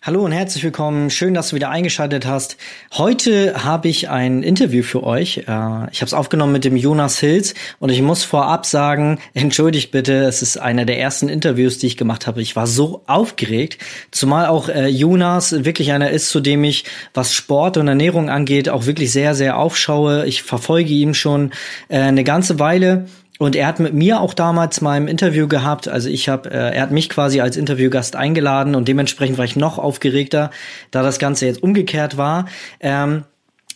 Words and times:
Hallo 0.00 0.24
und 0.24 0.30
herzlich 0.30 0.62
willkommen. 0.62 1.10
Schön, 1.10 1.34
dass 1.34 1.48
du 1.48 1.56
wieder 1.56 1.70
eingeschaltet 1.70 2.24
hast. 2.24 2.56
Heute 2.92 3.64
habe 3.64 3.88
ich 3.88 4.08
ein 4.08 4.44
Interview 4.44 4.84
für 4.84 5.02
euch. 5.02 5.38
Äh, 5.38 5.42
ich 5.90 6.00
habe 6.00 6.04
es 6.04 6.14
aufgenommen 6.14 6.52
mit 6.52 6.64
dem 6.64 6.76
Jonas 6.76 7.18
Hills 7.18 7.54
und 7.80 7.88
ich 7.90 8.00
muss 8.00 8.22
vorab 8.22 8.64
sagen, 8.64 9.18
entschuldigt 9.34 9.90
bitte, 9.90 10.24
es 10.24 10.40
ist 10.40 10.56
einer 10.56 10.84
der 10.84 11.00
ersten 11.00 11.28
Interviews, 11.28 11.78
die 11.78 11.88
ich 11.88 11.96
gemacht 11.96 12.28
habe. 12.28 12.40
Ich 12.40 12.54
war 12.54 12.68
so 12.68 13.02
aufgeregt, 13.08 13.78
zumal 14.12 14.46
auch 14.46 14.68
äh, 14.68 14.86
Jonas 14.86 15.64
wirklich 15.64 15.90
einer 15.90 16.10
ist, 16.10 16.28
zu 16.28 16.38
dem 16.38 16.62
ich, 16.62 16.84
was 17.12 17.34
Sport 17.34 17.76
und 17.76 17.88
Ernährung 17.88 18.30
angeht, 18.30 18.68
auch 18.68 18.86
wirklich 18.86 19.10
sehr, 19.10 19.34
sehr 19.34 19.58
aufschaue. 19.58 20.26
Ich 20.26 20.44
verfolge 20.44 20.90
ihn 20.90 21.12
schon 21.12 21.50
äh, 21.88 21.98
eine 21.98 22.22
ganze 22.22 22.60
Weile 22.60 23.08
und 23.38 23.56
er 23.56 23.66
hat 23.66 23.80
mit 23.80 23.94
mir 23.94 24.20
auch 24.20 24.34
damals 24.34 24.80
mal 24.80 24.96
im 24.96 25.06
Interview 25.06 25.48
gehabt. 25.48 25.88
Also 25.88 26.08
ich 26.08 26.28
habe, 26.28 26.50
äh, 26.50 26.74
er 26.74 26.82
hat 26.82 26.90
mich 26.90 27.08
quasi 27.08 27.40
als 27.40 27.56
Interviewgast 27.56 28.16
eingeladen 28.16 28.74
und 28.74 28.88
dementsprechend 28.88 29.38
war 29.38 29.44
ich 29.44 29.56
noch 29.56 29.78
aufgeregter, 29.78 30.50
da 30.90 31.02
das 31.02 31.18
Ganze 31.18 31.46
jetzt 31.46 31.62
umgekehrt 31.62 32.16
war. 32.16 32.46
Ähm, 32.80 33.24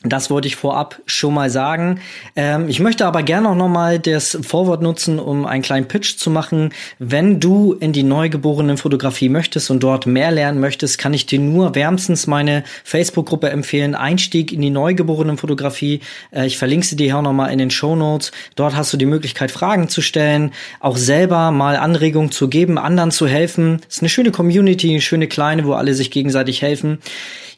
das 0.05 0.30
wollte 0.30 0.48
ich 0.48 0.56
vorab 0.56 1.01
schon 1.06 1.34
mal 1.34 1.48
sagen. 1.48 2.01
Ähm, 2.34 2.69
ich 2.69 2.80
möchte 2.80 3.06
aber 3.06 3.23
gerne 3.23 3.48
auch 3.48 3.55
noch 3.55 3.69
mal 3.69 4.01
das 4.01 4.37
Vorwort 4.42 4.83
nutzen, 4.83 5.20
um 5.20 5.47
einen 5.47 5.62
kleinen 5.62 5.87
Pitch 5.87 6.16
zu 6.16 6.28
machen. 6.28 6.70
Wenn 6.98 7.38
du 7.38 7.75
in 7.75 7.92
die 7.92 8.02
neugeborenen 8.02 8.78
Fotografie 8.78 9.28
möchtest 9.28 9.70
und 9.70 9.83
dort 9.83 10.06
mehr 10.06 10.33
lernen 10.33 10.59
möchtest, 10.59 10.98
kann 10.98 11.15
ich 11.15 11.27
dir 11.27 11.38
nur 11.38 11.77
wärmstens 11.77 12.27
meine 12.27 12.65
Facebook-Gruppe 12.83 13.51
empfehlen. 13.51 13.95
Einstieg 13.95 14.52
in 14.52 14.61
die 14.61 14.70
neugeborenen 14.70 15.38
Fotografie. 15.38 16.01
Äh, 16.33 16.47
ich 16.47 16.59
verlinke 16.59 16.87
sie 16.87 16.97
dir 16.97 17.16
auch 17.16 17.23
noch 17.23 17.33
mal 17.33 17.48
in 17.48 17.59
den 17.59 17.70
Show 17.70 17.95
Notes. 17.95 18.33
Dort 18.56 18.75
hast 18.75 18.92
du 18.92 18.97
die 18.97 19.06
Möglichkeit, 19.06 19.53
Fragen 19.53 19.89
zu 19.89 20.03
stellen, 20.03 20.53
auch 20.80 20.97
selber 20.97 21.53
mal 21.53 21.77
Anregungen 21.77 22.33
zu 22.33 22.48
geben, 22.48 22.77
anderen 22.77 23.12
zu 23.12 23.28
helfen. 23.28 23.80
Es 23.89 23.97
ist 23.97 24.03
eine 24.03 24.09
schöne 24.09 24.33
Community, 24.33 24.91
eine 24.91 25.00
schöne 25.00 25.28
kleine, 25.28 25.64
wo 25.64 25.75
alle 25.75 25.95
sich 25.95 26.11
gegenseitig 26.11 26.61
helfen. 26.61 26.98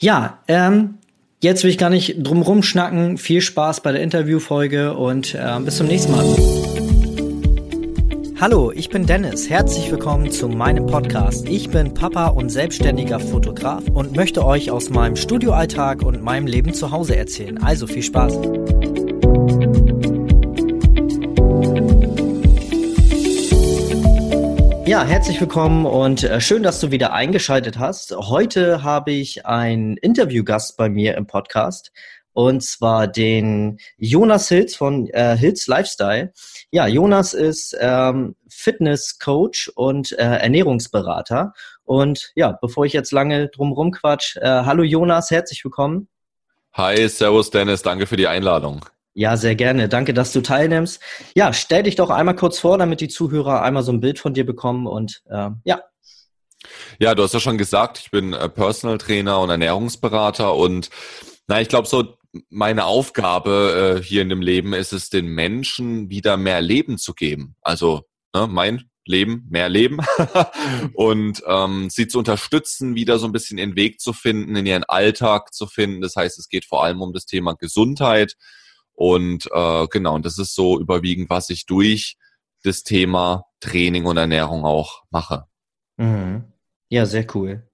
Ja, 0.00 0.38
ähm, 0.48 0.98
Jetzt 1.44 1.62
will 1.62 1.68
ich 1.68 1.76
gar 1.76 1.90
nicht 1.90 2.16
drum 2.23 2.62
schnacken. 2.62 3.18
Viel 3.18 3.42
Spaß 3.42 3.82
bei 3.82 3.92
der 3.92 4.00
Interviewfolge 4.00 4.95
und 4.95 5.34
äh, 5.34 5.60
bis 5.62 5.76
zum 5.76 5.88
nächsten 5.88 6.12
Mal. 6.12 6.24
Hallo, 8.40 8.73
ich 8.74 8.88
bin 8.88 9.04
Dennis. 9.04 9.51
Herzlich 9.51 9.90
willkommen 9.90 10.30
zu 10.30 10.48
meinem 10.48 10.86
Podcast. 10.86 11.46
Ich 11.46 11.68
bin 11.68 11.92
Papa 11.92 12.28
und 12.28 12.48
selbstständiger 12.48 13.20
Fotograf 13.20 13.82
und 13.92 14.16
möchte 14.16 14.42
euch 14.42 14.70
aus 14.70 14.88
meinem 14.88 15.16
Studioalltag 15.16 16.01
und 16.01 16.23
meinem 16.23 16.46
Leben 16.46 16.73
zu 16.73 16.90
Hause 16.90 17.14
erzählen. 17.14 17.62
Also 17.62 17.86
viel 17.86 18.02
Spaß. 18.02 18.38
Ja, 24.87 25.02
herzlich 25.02 25.40
willkommen 25.40 25.87
und 25.87 26.24
äh, 26.24 26.43
schön, 26.43 26.63
dass 26.63 26.79
du 26.79 26.90
wieder 26.90 27.15
eingeschaltet 27.15 27.79
hast. 27.79 28.15
Heute 28.15 28.82
habe 28.82 29.13
ich 29.13 29.46
einen 29.46 29.96
Interviewgast 29.96 30.76
bei 30.76 30.91
mir 30.91 31.16
im 31.16 31.26
Podcast 31.26 31.91
und 32.35 32.63
zwar 32.63 33.09
den 33.09 33.79
Jonas 33.96 34.49
Hilz 34.49 34.76
von 34.76 35.09
äh, 35.09 35.38
Hilz 35.38 35.66
Lifestyle. 35.68 36.35
Ja, 36.71 36.87
Jonas 36.87 37.32
ist 37.32 37.74
ähm, 37.80 38.37
Fitness-Coach 38.51 39.73
und 39.74 40.13
äh, 40.18 40.23
Ernährungsberater. 40.23 41.54
Und 41.85 42.32
ja, 42.35 42.52
bevor 42.52 42.85
ich 42.85 42.93
jetzt 42.93 43.10
lange 43.10 43.48
drumherum 43.48 43.91
quatsch, 43.91 44.37
äh, 44.37 44.43
hallo 44.43 44.82
Jonas, 44.82 45.30
herzlich 45.30 45.65
willkommen. 45.65 46.09
Hi, 46.74 47.09
Servus 47.09 47.48
Dennis, 47.48 47.80
danke 47.80 48.07
für 48.07 48.16
die 48.16 48.26
Einladung. 48.26 48.85
Ja, 49.15 49.37
sehr 49.37 49.54
gerne. 49.54 49.88
Danke, 49.88 50.12
dass 50.12 50.32
du 50.32 50.40
teilnimmst. 50.40 51.01
Ja, 51.37 51.52
stell 51.52 51.84
dich 51.84 51.95
doch 51.95 52.10
einmal 52.10 52.34
kurz 52.34 52.59
vor, 52.59 52.79
damit 52.79 53.01
die 53.01 53.09
Zuhörer 53.09 53.62
einmal 53.62 53.84
so 53.84 53.93
ein 53.93 54.01
Bild 54.01 54.18
von 54.18 54.34
dir 54.34 54.45
bekommen 54.45 54.87
und 54.87 55.23
äh, 55.30 55.51
ja. 55.65 55.82
Ja, 56.98 57.15
du 57.15 57.23
hast 57.23 57.35
ja 57.35 57.40
schon 57.40 57.59
gesagt, 57.59 57.98
ich 57.98 58.10
bin 58.10 58.32
äh, 58.32 58.48
Personal 58.48 58.98
Trainer 58.98 59.40
und 59.40 59.51
Ernährungsberater 59.51 60.54
und 60.54 60.90
na, 61.46 61.60
ich 61.60 61.68
glaube 61.68 61.87
so 61.87 62.16
meine 62.51 62.87
Aufgabe 62.87 64.00
äh, 64.00 64.03
hier 64.03 64.22
in 64.22 64.28
dem 64.28 64.42
Leben 64.42 64.72
ist 64.72 64.92
es, 64.92 65.10
den 65.10 65.26
Menschen 65.26 66.10
wieder 66.10 66.36
mehr 66.36 66.60
Leben 66.60 66.98
zu 66.98 67.14
geben. 67.14 67.54
Also 67.62 68.02
ne, 68.34 68.48
mein 68.48 68.91
Leben, 69.06 69.46
mehr 69.50 69.69
Leben 69.69 69.98
und 70.94 71.42
ähm, 71.46 71.91
sie 71.91 72.08
zu 72.08 72.19
unterstützen, 72.19 72.96
wieder 72.96 73.19
so 73.19 73.26
ein 73.26 73.32
bisschen 73.32 73.58
ihren 73.58 73.76
Weg 73.76 74.00
zu 74.00 74.12
finden, 74.12 74.56
in 74.56 74.66
ihren 74.66 74.84
Alltag 74.84 75.52
zu 75.52 75.66
finden. 75.69 76.00
Das 76.00 76.16
heißt, 76.16 76.38
es 76.38 76.48
geht 76.48 76.64
vor 76.64 76.82
allem 76.82 77.02
um 77.02 77.12
das 77.12 77.26
Thema 77.26 77.54
Gesundheit 77.54 78.34
und 78.94 79.49
äh, 79.53 79.87
genau, 79.88 80.15
und 80.15 80.25
das 80.25 80.38
ist 80.38 80.55
so 80.55 80.81
überwiegend, 80.81 81.31
was 81.31 81.50
ich 81.50 81.66
durch 81.66 82.16
das 82.62 82.82
Thema 82.82 83.44
Training 83.60 84.06
und 84.06 84.16
Ernährung 84.16 84.65
auch 84.65 85.03
mache. 85.10 85.44
Mhm. 85.97 86.44
Ja, 86.88 87.06
sehr 87.06 87.27
cool. 87.34 87.69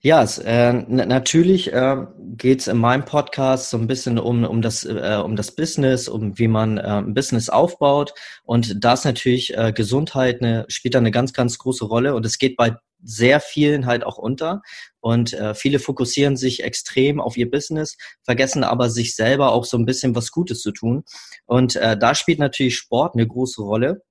Ja, 0.00 0.22
es, 0.22 0.38
äh, 0.38 0.72
natürlich 0.72 1.72
äh, 1.72 1.96
geht 2.36 2.60
es 2.60 2.68
in 2.68 2.78
meinem 2.78 3.04
Podcast 3.04 3.70
so 3.70 3.78
ein 3.78 3.86
bisschen 3.86 4.18
um, 4.18 4.44
um, 4.44 4.62
das, 4.62 4.84
äh, 4.84 5.20
um 5.24 5.36
das 5.36 5.54
Business, 5.54 6.08
um 6.08 6.38
wie 6.38 6.48
man 6.48 6.78
äh, 6.78 6.82
ein 6.82 7.14
Business 7.14 7.48
aufbaut. 7.48 8.12
Und 8.44 8.84
da 8.84 8.94
ist 8.94 9.04
natürlich 9.04 9.56
äh, 9.56 9.72
Gesundheit 9.72 10.42
eine, 10.42 10.64
spielt 10.68 10.94
da 10.94 10.98
eine 10.98 11.12
ganz, 11.12 11.32
ganz 11.32 11.58
große 11.58 11.84
Rolle. 11.84 12.14
Und 12.14 12.26
es 12.26 12.38
geht 12.38 12.56
bei 12.56 12.74
sehr 13.02 13.40
vielen 13.40 13.86
halt 13.86 14.04
auch 14.04 14.18
unter. 14.18 14.62
Und 15.00 15.32
äh, 15.32 15.54
viele 15.54 15.78
fokussieren 15.78 16.36
sich 16.36 16.62
extrem 16.62 17.20
auf 17.20 17.36
ihr 17.36 17.50
Business, 17.50 17.96
vergessen 18.22 18.64
aber 18.64 18.90
sich 18.90 19.16
selber 19.16 19.52
auch 19.52 19.64
so 19.64 19.76
ein 19.78 19.86
bisschen 19.86 20.14
was 20.14 20.30
Gutes 20.30 20.60
zu 20.60 20.72
tun. 20.72 21.04
Und 21.46 21.76
äh, 21.76 21.96
da 21.98 22.14
spielt 22.14 22.38
natürlich 22.38 22.76
Sport 22.76 23.14
eine 23.14 23.26
große 23.26 23.62
Rolle. 23.62 24.02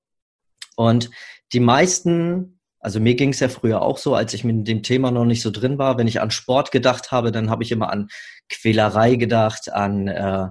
Und 0.76 1.10
die 1.54 1.60
meisten, 1.60 2.60
also 2.80 3.00
mir 3.00 3.16
ging 3.16 3.30
es 3.30 3.40
ja 3.40 3.50
früher 3.50 3.82
auch 3.82 3.98
so, 3.98 4.16
als 4.16 4.34
ich 4.34 4.44
mit 4.44 4.68
dem 4.68 4.84
Thema 4.84 5.12
noch 5.12 5.26
nicht 5.26 5.42
so 5.42 5.52
drin 5.52 5.78
war, 5.78 5.98
wenn 5.98 6.08
ich 6.08 6.22
an 6.22 6.32
Sport 6.32 6.72
gedacht 6.72 7.12
habe, 7.12 7.32
dann 7.32 7.50
habe 7.50 7.64
ich 7.64 7.72
immer 7.72 7.92
an 7.92 8.10
Quälerei 8.50 9.16
gedacht, 9.16 9.72
an 9.72 10.08
äh, 10.08 10.48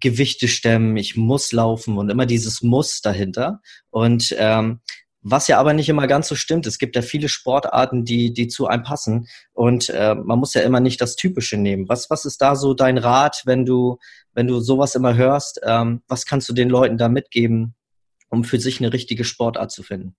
Gewichte 0.00 0.48
stemmen, 0.48 0.96
ich 0.96 1.16
muss 1.16 1.52
laufen 1.52 1.96
und 1.96 2.10
immer 2.10 2.26
dieses 2.26 2.62
Muss 2.62 3.00
dahinter. 3.00 3.60
Und 3.90 4.34
ähm, 4.38 4.80
was 5.28 5.48
ja 5.48 5.58
aber 5.58 5.72
nicht 5.72 5.88
immer 5.88 6.06
ganz 6.06 6.28
so 6.28 6.36
stimmt. 6.36 6.68
Es 6.68 6.78
gibt 6.78 6.94
ja 6.94 7.02
viele 7.02 7.28
Sportarten, 7.28 8.04
die, 8.04 8.32
die 8.32 8.46
zu 8.46 8.68
einem 8.68 8.84
passen. 8.84 9.26
Und 9.52 9.88
äh, 9.88 10.14
man 10.14 10.38
muss 10.38 10.54
ja 10.54 10.60
immer 10.62 10.78
nicht 10.78 11.00
das 11.00 11.16
Typische 11.16 11.56
nehmen. 11.56 11.88
Was, 11.88 12.10
was 12.10 12.24
ist 12.24 12.40
da 12.40 12.54
so 12.54 12.74
dein 12.74 12.96
Rat, 12.96 13.42
wenn 13.44 13.66
du, 13.66 13.98
wenn 14.34 14.46
du 14.46 14.60
sowas 14.60 14.94
immer 14.94 15.16
hörst? 15.16 15.60
Ähm, 15.64 16.02
was 16.06 16.26
kannst 16.26 16.48
du 16.48 16.52
den 16.52 16.68
Leuten 16.70 16.96
da 16.96 17.08
mitgeben, 17.08 17.74
um 18.28 18.44
für 18.44 18.60
sich 18.60 18.78
eine 18.78 18.92
richtige 18.92 19.24
Sportart 19.24 19.72
zu 19.72 19.82
finden? 19.82 20.14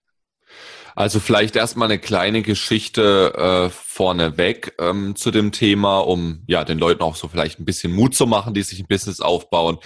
Also 0.96 1.19
vielleicht 1.19 1.56
erstmal 1.56 1.90
eine 1.90 2.00
kleine 2.00 2.41
Geschichte 2.41 3.34
äh, 3.35 3.69
vorneweg 3.69 4.74
ähm, 4.80 5.16
zu 5.16 5.30
dem 5.30 5.52
Thema, 5.52 6.00
um 6.00 6.41
ja 6.47 6.63
den 6.63 6.80
Leuten 6.80 7.03
auch 7.03 7.16
so 7.16 7.28
vielleicht 7.28 7.59
ein 7.59 7.66
bisschen 7.66 7.94
Mut 7.94 8.16
zu 8.16 8.25
machen, 8.25 8.56
die 8.56 8.63
sich 8.63 8.80
ein 8.80 8.88
Business 8.88 9.22
aufbauen. 9.22 9.78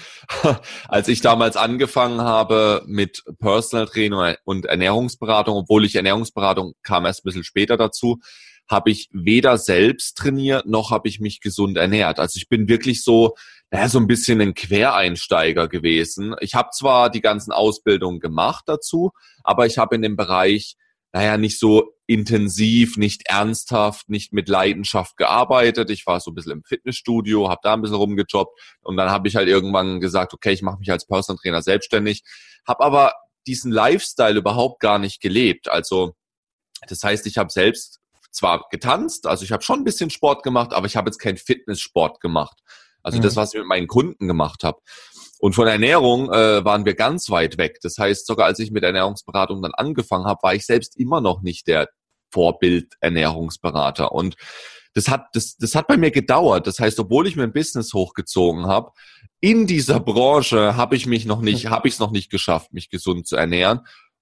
Als 0.88 1.10
ich 1.10 1.20
damals 1.20 1.58
angefangen 1.58 2.22
habe 2.22 2.84
mit 2.86 3.24
Personal 3.40 3.88
Training 3.88 4.36
und 4.46 4.68
Ernährungsberatung, 4.68 5.58
obwohl 5.58 5.84
ich 5.84 5.96
Ernährungsberatung 5.96 6.76
kam 6.82 7.06
erst 7.06 7.22
ein 7.22 7.28
bisschen 7.28 7.44
später 7.44 7.76
dazu, 7.76 8.22
habe 8.70 8.90
ich 8.90 9.10
weder 9.12 9.58
selbst 9.58 10.18
trainiert 10.18 10.66
noch 10.66 10.92
habe 10.92 11.10
ich 11.10 11.20
mich 11.20 11.42
gesund 11.42 11.78
ernährt. 11.78 12.20
Also 12.20 12.38
ich 12.38 12.48
bin 12.48 12.70
wirklich 12.70 13.04
so 13.04 13.36
naja, 13.72 13.90
so 13.90 14.00
ein 14.00 14.08
bisschen 14.08 14.42
ein 14.42 14.54
Quereinsteiger 14.54 15.68
gewesen. 15.68 16.36
Ich 16.42 16.56
habe 16.56 16.70
zwar 16.74 17.09
die 17.09 17.22
ganzen 17.22 17.52
Ausbildungen 17.52 18.20
gemacht 18.20 18.66
dazu, 18.68 19.12
aber 19.44 19.66
ich 19.66 19.78
habe 19.78 19.96
in 19.96 20.02
dem 20.02 20.16
Bereich 20.16 20.76
naja, 21.14 21.38
nicht 21.38 21.59
so 21.59 21.94
intensiv, 22.08 22.98
nicht 22.98 23.28
ernsthaft, 23.28 24.09
nicht 24.09 24.34
mit 24.34 24.48
Leidenschaft 24.48 25.18
gearbeitet. 25.18 25.90
Ich 25.90 26.06
war 26.08 26.20
so 26.20 26.32
ein 26.32 26.36
bisschen 26.36 26.54
im 26.54 26.64
Fitnessstudio, 26.64 27.50
habe 27.50 27.59
da 27.64 27.74
ein 27.74 27.82
bisschen 27.82 27.98
rumgejobbt 27.98 28.58
und 28.82 28.98
dann 28.98 29.09
habe 29.09 29.28
ich 29.28 29.36
halt 29.36 29.48
irgendwann 29.48 30.00
gesagt, 30.00 30.34
okay, 30.34 30.52
ich 30.52 30.62
mache 30.62 30.80
mich 30.80 30.92
als 30.92 31.06
Personal 31.06 31.40
Trainer 31.42 31.62
selbstständig, 31.62 32.24
habe 32.66 32.84
aber 32.84 33.14
diesen 33.46 33.72
Lifestyle 33.72 34.38
überhaupt 34.38 34.80
gar 34.80 35.00
nicht 35.00 35.22
gelebt. 35.22 35.70
Also 35.70 36.14
das 36.88 37.03
heißt, 37.03 37.28
ich 37.28 37.38
habe 37.38 37.52
selbst 37.52 38.00
zwar 38.32 38.68
getanzt, 38.70 39.28
also 39.28 39.44
ich 39.44 39.52
habe 39.52 39.64
schon 39.64 39.80
ein 39.80 39.84
bisschen 39.84 40.09
Sport 40.09 40.44
gemacht, 40.44 40.72
aber 40.73 40.88
ich 40.88 40.96
habe 40.96 41.09
jetzt 41.09 41.20
keinen 41.20 41.38
Fitnesssport 41.38 42.22
gemacht. 42.22 42.58
Also 43.03 43.18
mhm. 43.18 43.24
das, 43.24 43.36
was 43.36 43.53
ich 43.53 43.59
mit 43.59 43.68
meinen 43.68 43.88
Kunden 43.88 44.28
gemacht 44.28 44.64
habe. 44.64 44.80
Und 45.40 45.53
von 45.53 45.68
Ernährung 45.68 46.32
äh, 46.32 46.64
waren 46.64 46.86
wir 46.86 46.94
ganz 46.94 47.30
weit 47.30 47.58
weg. 47.58 47.80
Das 47.82 47.98
heißt, 47.98 48.28
sogar 48.28 48.46
als 48.46 48.59
ich 48.59 48.72
mit 48.72 48.84
Ernährungsberatung 48.84 49.62
dann 49.62 49.74
angefangen 49.74 50.26
habe, 50.26 50.40
war 50.44 50.53
ich 50.53 50.66
selbst 50.66 50.98
immer 51.00 51.20
noch 51.20 51.42
nicht 51.42 51.68
der 51.68 51.90
Vorbild-Ernährungsberater. 52.32 54.12
Und 54.12 54.36
das 54.94 55.08
hat, 55.08 55.28
das, 55.34 55.56
das 55.58 55.74
hat 55.76 55.88
bei 55.88 55.98
mir 55.98 56.12
gedauert. 56.12 56.68
Das 56.68 56.80
heißt, 56.80 57.00
obwohl 57.00 57.28
ich 57.28 57.36
mir 57.36 57.44
ein 57.44 57.53
Business 57.53 57.94
hochgezogen 57.94 58.68
habe, 58.68 58.92
in 59.40 59.66
dieser 59.66 60.00
Branche 60.00 60.76
habe 60.76 60.96
ich 60.96 61.08
mich 61.08 61.26
noch 61.26 61.42
nicht, 61.42 61.70
habe 61.70 61.88
ich 61.88 61.96
es 61.96 62.00
noch 62.00 62.12
nicht 62.12 62.30
geschafft, 62.30 62.74
mich 62.74 62.90
gesund 62.90 63.28
zu 63.28 63.36
ernähren 63.36 63.82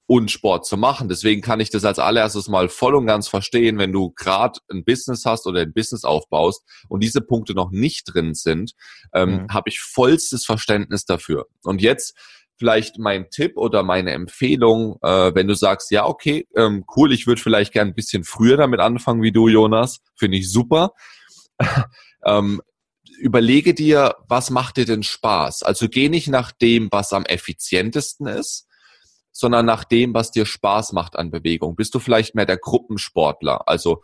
und 0.10 0.32
Sport 0.32 0.66
zu 0.66 0.76
machen. 0.76 1.08
Deswegen 1.08 1.44
kann 1.44 1.60
ich 1.60 1.70
das 1.70 1.86
als 1.86 2.00
allererstes 2.00 2.48
mal 2.48 2.68
voll 2.68 2.96
und 2.96 3.06
ganz 3.06 3.28
verstehen, 3.28 3.78
wenn 3.78 3.94
du 3.94 4.10
gerade 4.10 4.60
ein 4.72 4.84
Business 4.84 5.24
hast 5.24 5.46
oder 5.46 5.62
ein 5.62 5.72
Business 5.72 6.04
aufbaust 6.04 6.64
und 6.88 7.04
diese 7.04 7.22
Punkte 7.22 7.54
noch 7.54 7.70
nicht 7.70 8.12
drin 8.12 8.34
sind, 8.34 8.72
ähm, 9.14 9.44
mhm. 9.44 9.54
habe 9.54 9.70
ich 9.70 9.80
vollstes 9.80 10.46
Verständnis 10.46 11.06
dafür. 11.06 11.46
Und 11.62 11.80
jetzt 11.80 12.18
vielleicht 12.58 12.98
mein 12.98 13.30
Tipp 13.30 13.56
oder 13.56 13.84
meine 13.84 14.10
Empfehlung, 14.10 14.98
äh, 15.04 15.36
wenn 15.36 15.48
du 15.48 15.54
sagst, 15.54 15.92
ja, 15.92 16.08
okay, 16.08 16.48
ähm, 16.56 16.86
cool, 16.98 17.14
ich 17.14 17.28
würde 17.28 17.40
vielleicht 17.40 17.72
gern 17.72 17.90
ein 17.90 17.96
bisschen 17.96 18.24
früher 18.24 18.58
damit 18.58 18.80
anfangen 18.80 19.22
wie 19.22 19.32
du, 19.32 19.48
Jonas, 19.48 20.00
finde 20.16 20.38
ich 20.38 20.52
super. 20.52 20.94
ähm, 22.26 22.64
überlege 23.20 23.76
dir, 23.76 24.16
was 24.28 24.50
macht 24.50 24.78
dir 24.78 24.86
denn 24.86 25.04
Spaß? 25.04 25.62
Also 25.62 25.88
geh 25.88 26.10
nicht 26.10 26.30
nach 26.30 26.52
dem, 26.52 26.88
was 26.90 27.14
am 27.14 27.26
effizientesten 27.26 28.26
ist, 28.26 28.66
sondern 29.40 29.66
nach 29.66 29.86
dem, 29.86 30.14
was 30.14 30.32
dir 30.32 30.46
Spaß 30.46 30.92
macht 30.92 31.16
an 31.16 31.32
Bewegung. 31.32 31.78
Bist 31.78 31.96
du 31.96 32.00
vielleicht 32.00 32.36
mehr 32.36 32.46
der 32.46 32.58
Gruppensportler? 32.58 33.70
Also 33.70 34.04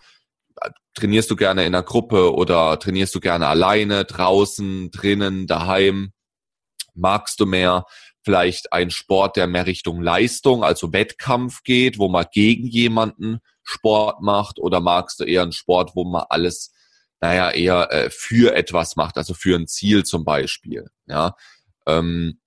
äh, 0.62 0.70
trainierst 0.94 1.30
du 1.30 1.36
gerne 1.36 1.66
in 1.66 1.76
einer 1.76 1.84
Gruppe 1.84 2.34
oder 2.34 2.80
trainierst 2.80 3.14
du 3.14 3.20
gerne 3.20 3.48
alleine, 3.48 4.06
draußen, 4.06 4.92
drinnen, 4.92 5.46
daheim? 5.46 6.14
Magst 6.94 7.42
du 7.42 7.46
mehr 7.46 7.84
vielleicht 8.24 8.72
einen 8.72 8.92
Sport, 8.92 9.36
der 9.36 9.46
mehr 9.48 9.66
Richtung 9.66 10.02
Leistung, 10.02 10.64
also 10.64 10.94
Wettkampf 10.94 11.64
geht, 11.64 12.00
wo 12.00 12.08
man 12.08 12.26
gegen 12.32 12.66
jemanden 12.66 13.40
Sport 13.64 14.22
macht? 14.22 14.58
Oder 14.58 14.80
magst 14.80 15.20
du 15.20 15.26
eher 15.26 15.42
einen 15.42 15.52
Sport, 15.52 15.92
wo 15.96 16.06
man 16.06 16.24
alles, 16.30 16.72
naja, 17.20 17.52
eher 17.52 17.92
äh, 17.92 18.10
für 18.10 18.56
etwas 18.56 18.96
macht, 18.96 19.18
also 19.18 19.34
für 19.34 19.58
ein 19.58 19.68
Ziel 19.68 20.06
zum 20.06 20.24
Beispiel? 20.24 20.86
Ja. 21.08 21.36
Ähm, 21.86 22.40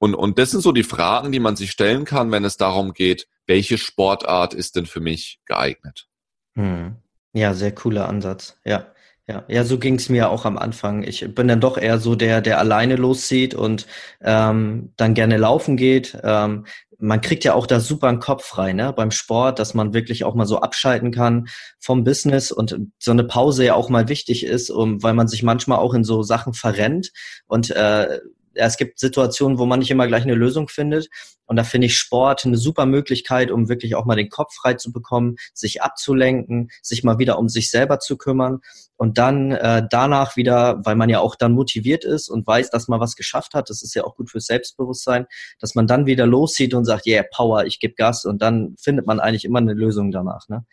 und, 0.00 0.14
und 0.14 0.38
das 0.38 0.50
sind 0.50 0.62
so 0.62 0.72
die 0.72 0.82
Fragen, 0.82 1.30
die 1.30 1.40
man 1.40 1.56
sich 1.56 1.70
stellen 1.70 2.06
kann, 2.06 2.32
wenn 2.32 2.44
es 2.44 2.56
darum 2.56 2.94
geht, 2.94 3.28
welche 3.46 3.76
Sportart 3.76 4.54
ist 4.54 4.76
denn 4.76 4.86
für 4.86 5.00
mich 5.00 5.40
geeignet? 5.44 6.08
Hm. 6.54 6.96
Ja, 7.34 7.52
sehr 7.52 7.72
cooler 7.72 8.08
Ansatz. 8.08 8.56
Ja. 8.64 8.86
Ja, 9.28 9.44
ja, 9.46 9.62
so 9.62 9.78
ging 9.78 9.94
es 9.94 10.08
mir 10.08 10.28
auch 10.30 10.44
am 10.44 10.58
Anfang. 10.58 11.04
Ich 11.04 11.24
bin 11.36 11.46
dann 11.46 11.60
doch 11.60 11.78
eher 11.78 12.00
so 12.00 12.16
der, 12.16 12.40
der 12.40 12.58
alleine 12.58 12.96
loszieht 12.96 13.54
und 13.54 13.86
ähm, 14.22 14.92
dann 14.96 15.14
gerne 15.14 15.36
laufen 15.36 15.76
geht. 15.76 16.18
Ähm, 16.24 16.66
man 16.98 17.20
kriegt 17.20 17.44
ja 17.44 17.54
auch 17.54 17.68
da 17.68 17.78
super 17.78 18.08
einen 18.08 18.18
Kopf 18.18 18.44
frei, 18.44 18.72
ne, 18.72 18.92
beim 18.92 19.12
Sport, 19.12 19.60
dass 19.60 19.72
man 19.72 19.94
wirklich 19.94 20.24
auch 20.24 20.34
mal 20.34 20.46
so 20.46 20.60
abschalten 20.60 21.12
kann 21.12 21.46
vom 21.78 22.02
Business 22.02 22.50
und 22.50 22.76
so 22.98 23.10
eine 23.12 23.22
Pause 23.22 23.66
ja 23.66 23.74
auch 23.74 23.88
mal 23.88 24.08
wichtig 24.08 24.44
ist, 24.44 24.68
um, 24.68 25.00
weil 25.02 25.14
man 25.14 25.28
sich 25.28 25.44
manchmal 25.44 25.78
auch 25.78 25.94
in 25.94 26.02
so 26.02 26.24
Sachen 26.24 26.52
verrennt 26.52 27.12
und 27.46 27.70
äh, 27.70 28.18
es 28.54 28.76
gibt 28.76 28.98
Situationen, 28.98 29.58
wo 29.58 29.66
man 29.66 29.78
nicht 29.78 29.90
immer 29.90 30.06
gleich 30.06 30.22
eine 30.22 30.34
Lösung 30.34 30.68
findet. 30.68 31.08
Und 31.46 31.56
da 31.56 31.64
finde 31.64 31.86
ich 31.86 31.96
Sport 31.96 32.46
eine 32.46 32.56
super 32.56 32.86
Möglichkeit, 32.86 33.50
um 33.50 33.68
wirklich 33.68 33.96
auch 33.96 34.04
mal 34.04 34.14
den 34.14 34.28
Kopf 34.28 34.54
frei 34.54 34.74
zu 34.74 34.92
bekommen, 34.92 35.36
sich 35.52 35.82
abzulenken, 35.82 36.70
sich 36.82 37.02
mal 37.02 37.18
wieder 37.18 37.38
um 37.38 37.48
sich 37.48 37.70
selber 37.70 37.98
zu 37.98 38.16
kümmern 38.16 38.60
und 38.96 39.18
dann 39.18 39.52
äh, 39.52 39.82
danach 39.90 40.36
wieder, 40.36 40.80
weil 40.84 40.94
man 40.94 41.08
ja 41.08 41.20
auch 41.20 41.34
dann 41.34 41.52
motiviert 41.52 42.04
ist 42.04 42.28
und 42.28 42.46
weiß, 42.46 42.70
dass 42.70 42.86
man 42.86 43.00
was 43.00 43.16
geschafft 43.16 43.54
hat, 43.54 43.70
das 43.70 43.82
ist 43.82 43.94
ja 43.94 44.04
auch 44.04 44.14
gut 44.14 44.30
fürs 44.30 44.46
Selbstbewusstsein, 44.46 45.26
dass 45.58 45.74
man 45.74 45.86
dann 45.86 46.06
wieder 46.06 46.26
loszieht 46.26 46.74
und 46.74 46.84
sagt, 46.84 47.06
yeah, 47.06 47.24
Power, 47.34 47.64
ich 47.64 47.80
gebe 47.80 47.94
Gas 47.94 48.24
und 48.24 48.42
dann 48.42 48.76
findet 48.78 49.06
man 49.06 49.18
eigentlich 49.18 49.44
immer 49.44 49.58
eine 49.58 49.74
Lösung 49.74 50.12
danach. 50.12 50.48
Ne? 50.48 50.64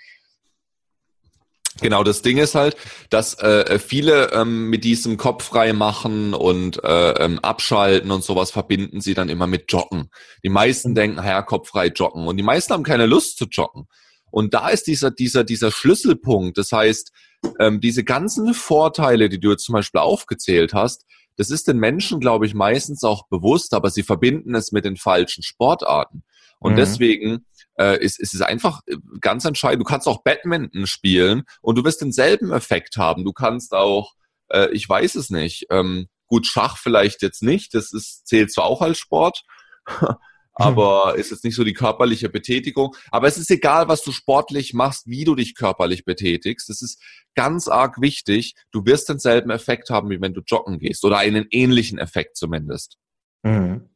Genau, 1.82 2.04
das 2.04 2.22
Ding 2.22 2.38
ist 2.38 2.56
halt, 2.56 2.76
dass 3.10 3.38
äh, 3.40 3.78
viele 3.80 4.32
ähm, 4.32 4.70
mit 4.70 4.84
diesem 4.84 5.18
Kopf 5.18 5.44
frei 5.44 5.74
machen 5.74 6.34
und 6.34 6.84
äh, 6.84 7.12
ähm, 7.24 7.40
abschalten 7.40 8.12
und 8.12 8.24
sowas 8.24 8.52
verbinden 8.52 9.02
sie 9.02 9.14
dann 9.14 9.30
immer 9.30 9.48
mit 9.48 9.72
Joggen. 9.72 10.10
Die 10.44 10.50
meisten 10.50 10.96
denken, 10.96 11.18
ja, 11.18 11.42
Kopf 11.42 11.70
frei 11.70 11.88
joggen 11.88 12.28
und 12.28 12.38
die 12.38 12.44
meisten 12.44 12.74
haben 12.74 12.84
keine 12.84 13.06
Lust 13.06 13.38
zu 13.38 13.46
joggen. 13.46 13.88
Und 14.32 14.54
da 14.54 14.70
ist 14.70 14.88
dieser, 14.88 15.12
dieser, 15.12 15.44
dieser 15.44 15.72
Schlüsselpunkt. 15.72 16.58
Das 16.58 16.72
heißt, 16.72 17.12
ähm, 17.60 17.80
diese 17.80 18.04
ganzen 18.04 18.54
Vorteile, 18.54 19.30
die 19.30 19.40
du 19.40 19.52
jetzt 19.52 19.64
zum 19.64 19.74
Beispiel 19.74 20.02
aufgezählt 20.02 20.74
hast, 20.74 21.06
das 21.38 21.52
ist 21.52 21.68
den 21.68 21.78
Menschen, 21.78 22.20
glaube 22.20 22.48
ich, 22.48 22.56
meistens 22.56 23.04
auch 23.04 23.28
bewusst, 23.28 23.74
aber 23.74 23.92
sie 23.92 24.04
verbinden 24.04 24.56
es 24.56 24.72
mit 24.72 24.86
den 24.86 24.98
falschen 24.98 25.44
Sportarten. 25.44 26.24
Und 26.60 26.74
mhm. 26.74 26.78
deswegen 26.78 27.46
äh, 27.80 28.04
ist, 28.04 28.20
ist 28.20 28.34
es 28.34 28.42
einfach 28.42 28.82
äh, 28.88 28.98
ganz 29.22 29.46
entscheidend. 29.46 29.82
Du 29.82 29.90
kannst 29.90 30.08
auch 30.08 30.24
Badminton 30.24 30.88
spielen 30.88 31.44
und 31.62 31.78
du 31.78 31.84
wirst 31.84 32.02
denselben 32.02 32.52
Effekt 32.52 32.98
haben. 32.98 33.24
Du 33.24 33.34
kannst 33.34 33.74
auch, 33.74 34.14
äh, 34.50 34.70
ich 34.72 34.88
weiß 34.88 35.16
es 35.16 35.30
nicht, 35.30 35.68
ähm, 35.70 36.08
gut, 36.28 36.46
Schach 36.46 36.78
vielleicht 36.78 37.22
jetzt 37.22 37.44
nicht, 37.44 37.74
das 37.74 37.94
ist, 37.94 38.28
zählt 38.28 38.52
zwar 38.52 38.66
auch 38.66 38.82
als 38.82 38.98
Sport, 38.98 39.44
aber 40.54 41.16
ist 41.16 41.30
jetzt 41.32 41.44
nicht 41.44 41.56
so 41.56 41.64
die 41.64 41.74
körperliche 41.74 42.30
Betätigung. 42.30 42.96
Aber 43.12 43.28
es 43.28 43.38
ist 43.38 43.52
egal, 43.52 43.88
was 43.88 44.02
du 44.04 44.12
sportlich 44.12 44.74
machst, 44.74 45.08
wie 45.08 45.24
du 45.24 45.36
dich 45.36 45.56
körperlich 45.56 46.04
betätigst. 46.04 46.70
Das 46.70 46.82
ist 46.82 47.02
ganz 47.36 47.68
arg 47.68 48.02
wichtig. 48.02 48.56
Du 48.72 48.86
wirst 48.86 49.08
denselben 49.08 49.52
Effekt 49.52 49.92
haben, 49.92 50.10
wie 50.10 50.20
wenn 50.20 50.34
du 50.34 50.42
joggen 50.46 50.80
gehst 50.80 51.06
oder 51.06 51.20
einen 51.20 51.46
ähnlichen 51.52 52.00
Effekt 52.00 52.38
zumindest. 52.38 52.98
Mhm. 53.44 53.88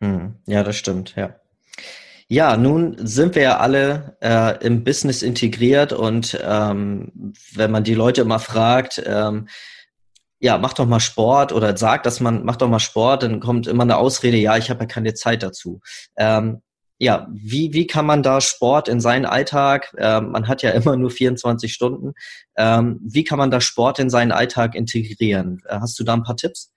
Mhm. 0.00 0.36
Ja, 0.46 0.64
das 0.64 0.76
stimmt, 0.76 1.14
ja. 1.16 1.36
Ja, 2.30 2.58
nun 2.58 2.94
sind 3.06 3.34
wir 3.34 3.42
ja 3.42 3.56
alle 3.58 4.18
äh, 4.20 4.62
im 4.64 4.84
Business 4.84 5.22
integriert 5.22 5.94
und 5.94 6.38
ähm, 6.42 7.32
wenn 7.54 7.70
man 7.70 7.84
die 7.84 7.94
Leute 7.94 8.20
immer 8.20 8.38
fragt, 8.38 9.02
ähm, 9.06 9.48
ja, 10.38 10.58
mach 10.58 10.74
doch 10.74 10.86
mal 10.86 11.00
Sport 11.00 11.52
oder 11.52 11.74
sagt, 11.78 12.04
dass 12.04 12.20
man 12.20 12.44
mach 12.44 12.56
doch 12.56 12.68
mal 12.68 12.80
Sport, 12.80 13.22
dann 13.22 13.40
kommt 13.40 13.66
immer 13.66 13.82
eine 13.84 13.96
Ausrede, 13.96 14.36
ja, 14.36 14.58
ich 14.58 14.68
habe 14.68 14.80
ja 14.80 14.86
keine 14.86 15.14
Zeit 15.14 15.42
dazu. 15.42 15.80
Ähm, 16.18 16.60
ja, 16.98 17.28
wie, 17.32 17.72
wie 17.72 17.86
kann 17.86 18.04
man 18.04 18.22
da 18.22 18.42
Sport 18.42 18.88
in 18.88 19.00
seinen 19.00 19.24
Alltag, 19.24 19.94
ähm, 19.98 20.30
man 20.32 20.48
hat 20.48 20.62
ja 20.62 20.70
immer 20.72 20.96
nur 20.96 21.10
24 21.10 21.72
Stunden, 21.72 22.12
ähm, 22.58 23.00
wie 23.02 23.24
kann 23.24 23.38
man 23.38 23.50
da 23.50 23.62
Sport 23.62 24.00
in 24.00 24.10
seinen 24.10 24.32
Alltag 24.32 24.74
integrieren? 24.74 25.62
Äh, 25.66 25.78
hast 25.80 25.98
du 25.98 26.04
da 26.04 26.12
ein 26.12 26.24
paar 26.24 26.36
Tipps? 26.36 26.72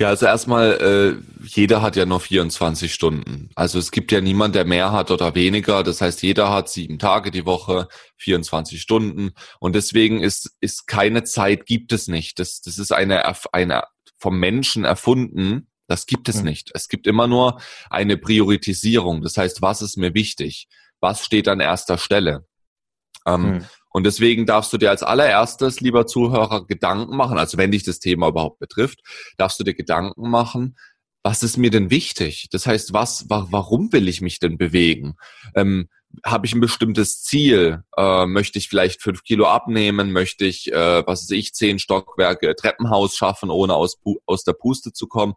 Ja, 0.00 0.08
also 0.08 0.26
erstmal, 0.26 0.74
äh, 0.80 1.44
jeder 1.44 1.82
hat 1.82 1.96
ja 1.96 2.06
nur 2.06 2.20
24 2.20 2.94
Stunden. 2.94 3.50
Also 3.56 3.80
es 3.80 3.90
gibt 3.90 4.12
ja 4.12 4.20
niemand, 4.20 4.54
der 4.54 4.64
mehr 4.64 4.92
hat 4.92 5.10
oder 5.10 5.34
weniger. 5.34 5.82
Das 5.82 6.00
heißt, 6.00 6.22
jeder 6.22 6.50
hat 6.50 6.68
sieben 6.68 7.00
Tage 7.00 7.32
die 7.32 7.44
Woche, 7.44 7.88
24 8.18 8.80
Stunden. 8.80 9.32
Und 9.58 9.74
deswegen 9.74 10.22
ist, 10.22 10.56
ist 10.60 10.86
keine 10.86 11.24
Zeit, 11.24 11.66
gibt 11.66 11.92
es 11.92 12.06
nicht. 12.06 12.38
Das, 12.38 12.60
das 12.60 12.78
ist 12.78 12.92
eine, 12.92 13.24
eine 13.52 13.82
vom 14.18 14.38
Menschen 14.38 14.84
erfunden. 14.84 15.68
Das 15.88 16.06
gibt 16.06 16.28
es 16.28 16.36
mhm. 16.36 16.44
nicht. 16.44 16.70
Es 16.74 16.88
gibt 16.88 17.08
immer 17.08 17.26
nur 17.26 17.60
eine 17.90 18.16
Priorisierung. 18.16 19.22
Das 19.22 19.36
heißt, 19.36 19.62
was 19.62 19.82
ist 19.82 19.96
mir 19.96 20.14
wichtig? 20.14 20.68
Was 21.00 21.24
steht 21.24 21.48
an 21.48 21.58
erster 21.58 21.98
Stelle? 21.98 22.46
Ähm, 23.26 23.42
mhm. 23.42 23.64
Und 23.98 24.04
deswegen 24.04 24.46
darfst 24.46 24.72
du 24.72 24.78
dir 24.78 24.90
als 24.90 25.02
allererstes, 25.02 25.80
lieber 25.80 26.06
Zuhörer, 26.06 26.64
Gedanken 26.64 27.16
machen, 27.16 27.36
also 27.36 27.58
wenn 27.58 27.72
dich 27.72 27.82
das 27.82 27.98
Thema 27.98 28.28
überhaupt 28.28 28.60
betrifft, 28.60 29.00
darfst 29.38 29.58
du 29.58 29.64
dir 29.64 29.74
Gedanken 29.74 30.30
machen, 30.30 30.76
was 31.24 31.42
ist 31.42 31.56
mir 31.56 31.70
denn 31.70 31.90
wichtig? 31.90 32.46
Das 32.52 32.64
heißt, 32.64 32.92
was, 32.92 33.24
warum 33.28 33.92
will 33.92 34.06
ich 34.06 34.20
mich 34.20 34.38
denn 34.38 34.56
bewegen? 34.56 35.16
Ähm, 35.56 35.88
Habe 36.24 36.46
ich 36.46 36.54
ein 36.54 36.60
bestimmtes 36.60 37.24
Ziel? 37.24 37.82
Äh, 37.96 38.26
möchte 38.26 38.60
ich 38.60 38.68
vielleicht 38.68 39.02
fünf 39.02 39.24
Kilo 39.24 39.48
abnehmen? 39.48 40.12
Möchte 40.12 40.44
ich, 40.44 40.72
äh, 40.72 41.04
was 41.04 41.24
weiß 41.24 41.30
ich, 41.32 41.54
zehn 41.54 41.80
Stockwerke 41.80 42.54
Treppenhaus 42.54 43.16
schaffen, 43.16 43.50
ohne 43.50 43.74
aus, 43.74 43.98
aus 44.26 44.44
der 44.44 44.52
Puste 44.52 44.92
zu 44.92 45.08
kommen? 45.08 45.34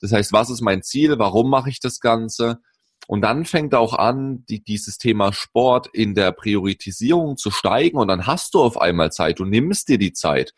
Das 0.00 0.12
heißt, 0.12 0.32
was 0.32 0.48
ist 0.48 0.60
mein 0.60 0.84
Ziel? 0.84 1.18
Warum 1.18 1.50
mache 1.50 1.70
ich 1.70 1.80
das 1.80 1.98
Ganze? 1.98 2.60
Und 3.06 3.20
dann 3.20 3.44
fängt 3.44 3.74
auch 3.74 3.94
an, 3.94 4.44
die, 4.46 4.62
dieses 4.62 4.98
Thema 4.98 5.32
Sport 5.32 5.88
in 5.92 6.14
der 6.14 6.32
Priorisierung 6.32 7.36
zu 7.36 7.50
steigen 7.50 7.98
und 7.98 8.08
dann 8.08 8.26
hast 8.26 8.54
du 8.54 8.60
auf 8.60 8.80
einmal 8.80 9.12
Zeit, 9.12 9.38
du 9.38 9.44
nimmst 9.44 9.88
dir 9.88 9.98
die 9.98 10.12
Zeit. 10.12 10.52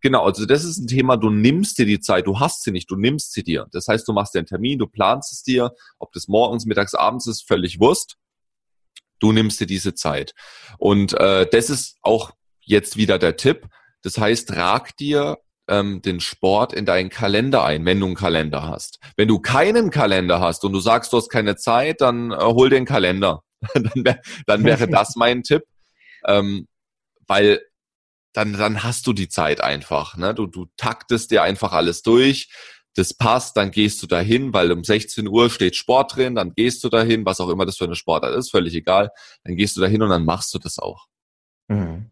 Genau, 0.00 0.24
also 0.24 0.46
das 0.46 0.64
ist 0.64 0.78
ein 0.78 0.86
Thema, 0.86 1.16
du 1.16 1.30
nimmst 1.30 1.78
dir 1.78 1.86
die 1.86 2.00
Zeit, 2.00 2.26
du 2.26 2.38
hast 2.38 2.62
sie 2.62 2.70
nicht, 2.70 2.90
du 2.90 2.96
nimmst 2.96 3.32
sie 3.32 3.42
dir. 3.42 3.66
Das 3.72 3.88
heißt, 3.88 4.06
du 4.06 4.12
machst 4.12 4.34
dir 4.34 4.40
einen 4.40 4.46
Termin, 4.46 4.78
du 4.78 4.86
planst 4.86 5.32
es 5.32 5.42
dir, 5.42 5.72
ob 5.98 6.12
das 6.12 6.28
morgens, 6.28 6.66
mittags, 6.66 6.94
abends 6.94 7.26
ist, 7.26 7.46
völlig 7.46 7.80
Wurst. 7.80 8.16
Du 9.18 9.32
nimmst 9.32 9.58
dir 9.60 9.66
diese 9.66 9.94
Zeit. 9.94 10.34
Und 10.78 11.14
äh, 11.14 11.48
das 11.50 11.70
ist 11.70 11.98
auch 12.02 12.32
jetzt 12.60 12.96
wieder 12.96 13.18
der 13.18 13.36
Tipp. 13.36 13.66
Das 14.02 14.18
heißt, 14.18 14.48
trag 14.48 14.96
dir 14.96 15.38
ähm, 15.68 16.02
den 16.02 16.20
Sport 16.20 16.72
in 16.72 16.86
deinen 16.86 17.10
Kalender 17.10 17.64
ein, 17.64 17.84
wenn 17.84 18.00
du 18.00 18.06
einen 18.06 18.14
Kalender 18.14 18.62
hast. 18.62 18.98
Wenn 19.16 19.28
du 19.28 19.38
keinen 19.40 19.90
Kalender 19.90 20.40
hast 20.40 20.64
und 20.64 20.72
du 20.72 20.80
sagst, 20.80 21.12
du 21.12 21.16
hast 21.16 21.28
keine 21.28 21.56
Zeit, 21.56 22.00
dann 22.00 22.30
äh, 22.30 22.36
hol 22.36 22.72
einen 22.72 22.86
Kalender. 22.86 23.42
dann, 23.74 24.04
wär, 24.04 24.20
dann 24.46 24.64
wäre 24.64 24.88
das 24.88 25.16
mein 25.16 25.42
Tipp, 25.42 25.64
ähm, 26.26 26.68
weil 27.26 27.60
dann, 28.32 28.52
dann 28.52 28.82
hast 28.82 29.06
du 29.06 29.12
die 29.12 29.28
Zeit 29.28 29.60
einfach. 29.60 30.16
Ne? 30.16 30.34
Du, 30.34 30.46
du 30.46 30.66
taktest 30.76 31.30
dir 31.30 31.42
einfach 31.42 31.72
alles 31.72 32.02
durch. 32.02 32.48
Das 32.94 33.12
passt, 33.14 33.56
dann 33.56 33.70
gehst 33.70 34.02
du 34.02 34.06
dahin, 34.06 34.54
weil 34.54 34.72
um 34.72 34.82
16 34.82 35.28
Uhr 35.28 35.50
steht 35.50 35.76
Sport 35.76 36.16
drin, 36.16 36.34
dann 36.34 36.54
gehst 36.54 36.82
du 36.82 36.88
dahin, 36.88 37.26
was 37.26 37.40
auch 37.40 37.50
immer 37.50 37.66
das 37.66 37.76
für 37.76 37.84
eine 37.84 37.94
Sportart 37.94 38.34
ist, 38.34 38.50
völlig 38.50 38.74
egal. 38.74 39.10
Dann 39.44 39.56
gehst 39.56 39.76
du 39.76 39.82
dahin 39.82 40.02
und 40.02 40.08
dann 40.08 40.24
machst 40.24 40.54
du 40.54 40.58
das 40.58 40.78
auch. 40.78 41.06
Mhm. 41.68 42.10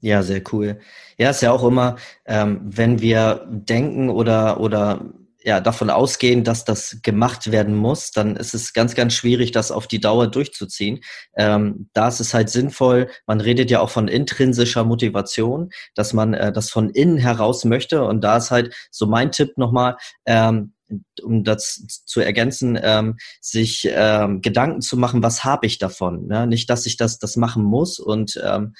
Ja, 0.00 0.22
sehr 0.22 0.42
cool. 0.52 0.78
Ja, 1.18 1.30
ist 1.30 1.42
ja 1.42 1.50
auch 1.50 1.64
immer, 1.64 1.96
ähm, 2.24 2.60
wenn 2.62 3.00
wir 3.00 3.46
denken 3.48 4.10
oder, 4.10 4.60
oder 4.60 5.12
ja, 5.42 5.60
davon 5.60 5.90
ausgehen, 5.90 6.44
dass 6.44 6.64
das 6.64 6.98
gemacht 7.02 7.50
werden 7.50 7.74
muss, 7.74 8.10
dann 8.10 8.36
ist 8.36 8.54
es 8.54 8.72
ganz, 8.72 8.94
ganz 8.94 9.14
schwierig, 9.14 9.50
das 9.50 9.70
auf 9.70 9.86
die 9.86 10.00
Dauer 10.00 10.28
durchzuziehen. 10.28 11.00
Ähm, 11.36 11.88
da 11.94 12.08
ist 12.08 12.20
es 12.20 12.34
halt 12.34 12.50
sinnvoll, 12.50 13.08
man 13.26 13.40
redet 13.40 13.70
ja 13.70 13.80
auch 13.80 13.90
von 13.90 14.08
intrinsischer 14.08 14.84
Motivation, 14.84 15.70
dass 15.94 16.12
man 16.12 16.34
äh, 16.34 16.52
das 16.52 16.70
von 16.70 16.90
innen 16.90 17.18
heraus 17.18 17.64
möchte. 17.64 18.04
Und 18.04 18.22
da 18.22 18.36
ist 18.36 18.50
halt 18.50 18.74
so 18.90 19.06
mein 19.06 19.32
Tipp 19.32 19.56
nochmal, 19.58 19.96
ähm, 20.26 20.74
um 21.22 21.44
das 21.44 22.02
zu 22.06 22.20
ergänzen, 22.20 22.78
ähm, 22.82 23.16
sich 23.40 23.88
ähm, 23.90 24.40
Gedanken 24.42 24.80
zu 24.80 24.96
machen, 24.96 25.22
was 25.22 25.44
habe 25.44 25.66
ich 25.66 25.78
davon? 25.78 26.26
Ne? 26.26 26.46
Nicht, 26.46 26.70
dass 26.70 26.86
ich 26.86 26.96
das, 26.96 27.18
das 27.18 27.36
machen 27.36 27.62
muss 27.62 27.98
und 27.98 28.40
ähm, 28.44 28.74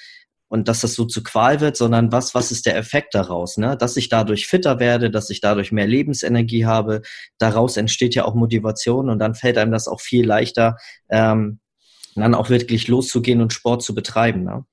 und 0.49 0.67
dass 0.67 0.81
das 0.81 0.95
so 0.95 1.05
zu 1.05 1.23
Qual 1.23 1.61
wird, 1.61 1.77
sondern 1.77 2.11
was, 2.11 2.35
was 2.35 2.51
ist 2.51 2.65
der 2.65 2.75
Effekt 2.75 3.15
daraus? 3.15 3.57
Ne? 3.57 3.77
Dass 3.77 3.95
ich 3.95 4.09
dadurch 4.09 4.47
fitter 4.47 4.79
werde, 4.79 5.09
dass 5.09 5.29
ich 5.29 5.41
dadurch 5.41 5.71
mehr 5.71 5.87
Lebensenergie 5.87 6.65
habe. 6.65 7.01
Daraus 7.37 7.77
entsteht 7.77 8.15
ja 8.15 8.25
auch 8.25 8.35
Motivation 8.35 9.09
und 9.09 9.19
dann 9.19 9.35
fällt 9.35 9.57
einem 9.57 9.71
das 9.71 9.87
auch 9.87 10.01
viel 10.01 10.25
leichter, 10.25 10.75
ähm, 11.09 11.59
dann 12.15 12.35
auch 12.35 12.49
wirklich 12.49 12.87
loszugehen 12.87 13.41
und 13.41 13.53
Sport 13.53 13.83
zu 13.83 13.93
betreiben. 13.93 14.43
Ne? 14.43 14.65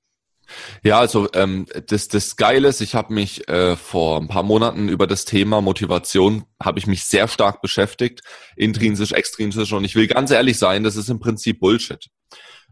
Ja, 0.83 0.99
also 0.99 1.29
ähm, 1.33 1.67
das, 1.87 2.07
das 2.07 2.35
Geile 2.35 2.69
ist, 2.69 2.81
ich 2.81 2.95
habe 2.95 3.13
mich 3.13 3.47
äh, 3.47 3.75
vor 3.75 4.19
ein 4.19 4.27
paar 4.27 4.43
Monaten 4.43 4.89
über 4.89 5.07
das 5.07 5.25
Thema 5.25 5.61
Motivation, 5.61 6.45
habe 6.61 6.79
ich 6.79 6.87
mich 6.87 7.03
sehr 7.03 7.27
stark 7.27 7.61
beschäftigt, 7.61 8.21
intrinsisch, 8.55 9.11
extrinsisch 9.11 9.73
und 9.73 9.83
ich 9.83 9.95
will 9.95 10.07
ganz 10.07 10.31
ehrlich 10.31 10.57
sein, 10.57 10.83
das 10.83 10.95
ist 10.95 11.09
im 11.09 11.19
Prinzip 11.19 11.59
Bullshit. 11.59 12.07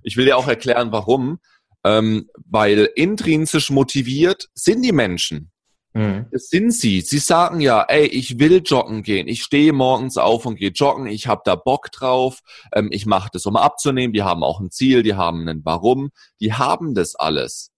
Ich 0.03 0.17
will 0.17 0.25
dir 0.25 0.37
auch 0.37 0.47
erklären, 0.47 0.91
warum, 0.91 1.39
ähm, 1.85 2.29
weil 2.49 2.89
intrinsisch 2.95 3.69
motiviert 3.69 4.49
sind 4.55 4.81
die 4.81 4.91
Menschen. 4.91 5.51
Mhm. 5.93 6.25
Das 6.31 6.49
sind 6.49 6.73
sie. 6.73 6.99
Sie 7.01 7.19
sagen 7.19 7.61
ja, 7.61 7.83
ey, 7.83 8.07
ich 8.07 8.39
will 8.39 8.61
joggen 8.65 9.03
gehen. 9.03 9.27
Ich 9.27 9.43
stehe 9.43 9.71
morgens 9.71 10.17
auf 10.17 10.45
und 10.45 10.57
gehe 10.57 10.71
joggen. 10.71 11.05
Ich 11.05 11.27
habe 11.27 11.43
da 11.45 11.55
Bock 11.55 11.91
drauf. 11.91 12.39
Ähm, 12.73 12.89
ich 12.91 13.05
mache 13.05 13.29
das, 13.31 13.45
um 13.45 13.55
abzunehmen. 13.55 14.13
Die 14.13 14.23
haben 14.23 14.43
auch 14.43 14.59
ein 14.59 14.71
Ziel. 14.71 15.03
Die 15.03 15.13
haben 15.13 15.47
ein 15.47 15.61
Warum. 15.63 16.09
Die 16.41 16.53
haben 16.53 16.95
das 16.95 17.15
alles. 17.15 17.71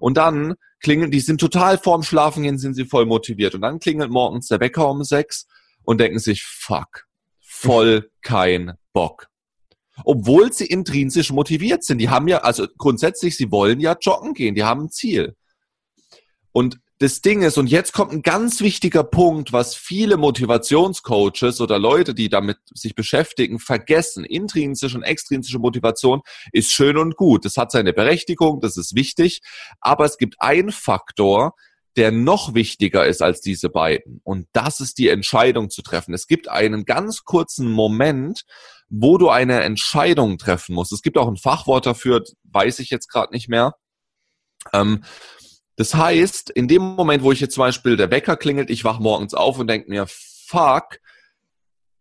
Und 0.00 0.18
dann 0.18 0.54
klingeln, 0.80 1.10
die 1.10 1.20
sind 1.20 1.40
total 1.40 1.78
vorm 1.78 2.02
Schlafengehen, 2.02 2.58
sind 2.58 2.74
sie 2.74 2.84
voll 2.84 3.06
motiviert. 3.06 3.54
Und 3.54 3.62
dann 3.62 3.78
klingelt 3.78 4.10
morgens 4.10 4.48
der 4.48 4.60
Wecker 4.60 4.90
um 4.90 5.02
sechs 5.04 5.46
und 5.84 5.98
denken 6.00 6.18
sich, 6.18 6.42
fuck, 6.42 7.06
voll 7.40 8.10
kein 8.22 8.74
Bock. 8.92 9.28
Obwohl 10.04 10.52
sie 10.52 10.66
intrinsisch 10.66 11.32
motiviert 11.32 11.84
sind. 11.84 11.98
Die 11.98 12.08
haben 12.08 12.28
ja, 12.28 12.38
also 12.38 12.66
grundsätzlich, 12.78 13.36
sie 13.36 13.50
wollen 13.50 13.80
ja 13.80 13.96
joggen 14.00 14.34
gehen. 14.34 14.54
Die 14.54 14.64
haben 14.64 14.84
ein 14.84 14.90
Ziel. 14.90 15.36
Und 16.52 16.78
das 17.02 17.20
Ding 17.20 17.42
ist, 17.42 17.58
und 17.58 17.66
jetzt 17.66 17.92
kommt 17.92 18.12
ein 18.12 18.22
ganz 18.22 18.60
wichtiger 18.60 19.02
Punkt, 19.02 19.52
was 19.52 19.74
viele 19.74 20.16
Motivationscoaches 20.16 21.60
oder 21.60 21.78
Leute, 21.78 22.14
die 22.14 22.28
damit 22.28 22.58
sich 22.72 22.94
beschäftigen, 22.94 23.58
vergessen. 23.58 24.24
Intrinsische 24.24 24.96
und 24.96 25.02
extrinsische 25.02 25.58
Motivation 25.58 26.20
ist 26.52 26.70
schön 26.70 26.96
und 26.96 27.16
gut. 27.16 27.44
Das 27.44 27.56
hat 27.56 27.72
seine 27.72 27.92
Berechtigung, 27.92 28.60
das 28.60 28.76
ist 28.76 28.94
wichtig. 28.94 29.40
Aber 29.80 30.04
es 30.04 30.16
gibt 30.16 30.36
einen 30.40 30.70
Faktor, 30.70 31.56
der 31.96 32.10
noch 32.10 32.54
wichtiger 32.54 33.06
ist 33.06 33.22
als 33.22 33.40
diese 33.40 33.68
beiden. 33.68 34.20
Und 34.24 34.48
das 34.52 34.80
ist 34.80 34.98
die 34.98 35.08
Entscheidung 35.08 35.70
zu 35.70 35.82
treffen. 35.82 36.14
Es 36.14 36.26
gibt 36.26 36.48
einen 36.48 36.84
ganz 36.84 37.24
kurzen 37.24 37.70
Moment, 37.70 38.44
wo 38.88 39.18
du 39.18 39.28
eine 39.28 39.62
Entscheidung 39.62 40.38
treffen 40.38 40.74
musst. 40.74 40.92
Es 40.92 41.02
gibt 41.02 41.18
auch 41.18 41.28
ein 41.28 41.36
Fachwort 41.36 41.86
dafür, 41.86 42.22
weiß 42.44 42.78
ich 42.78 42.90
jetzt 42.90 43.08
gerade 43.08 43.32
nicht 43.32 43.48
mehr. 43.48 43.74
Ähm, 44.72 45.04
das 45.76 45.94
heißt, 45.94 46.50
in 46.50 46.68
dem 46.68 46.82
Moment, 46.82 47.22
wo 47.22 47.32
ich 47.32 47.40
jetzt 47.40 47.54
zum 47.54 47.62
Beispiel 47.62 47.96
der 47.96 48.10
Wecker 48.10 48.36
klingelt, 48.36 48.70
ich 48.70 48.84
wach 48.84 48.98
morgens 49.00 49.34
auf 49.34 49.58
und 49.58 49.66
denke 49.68 49.90
mir, 49.90 50.06
fuck, 50.06 50.98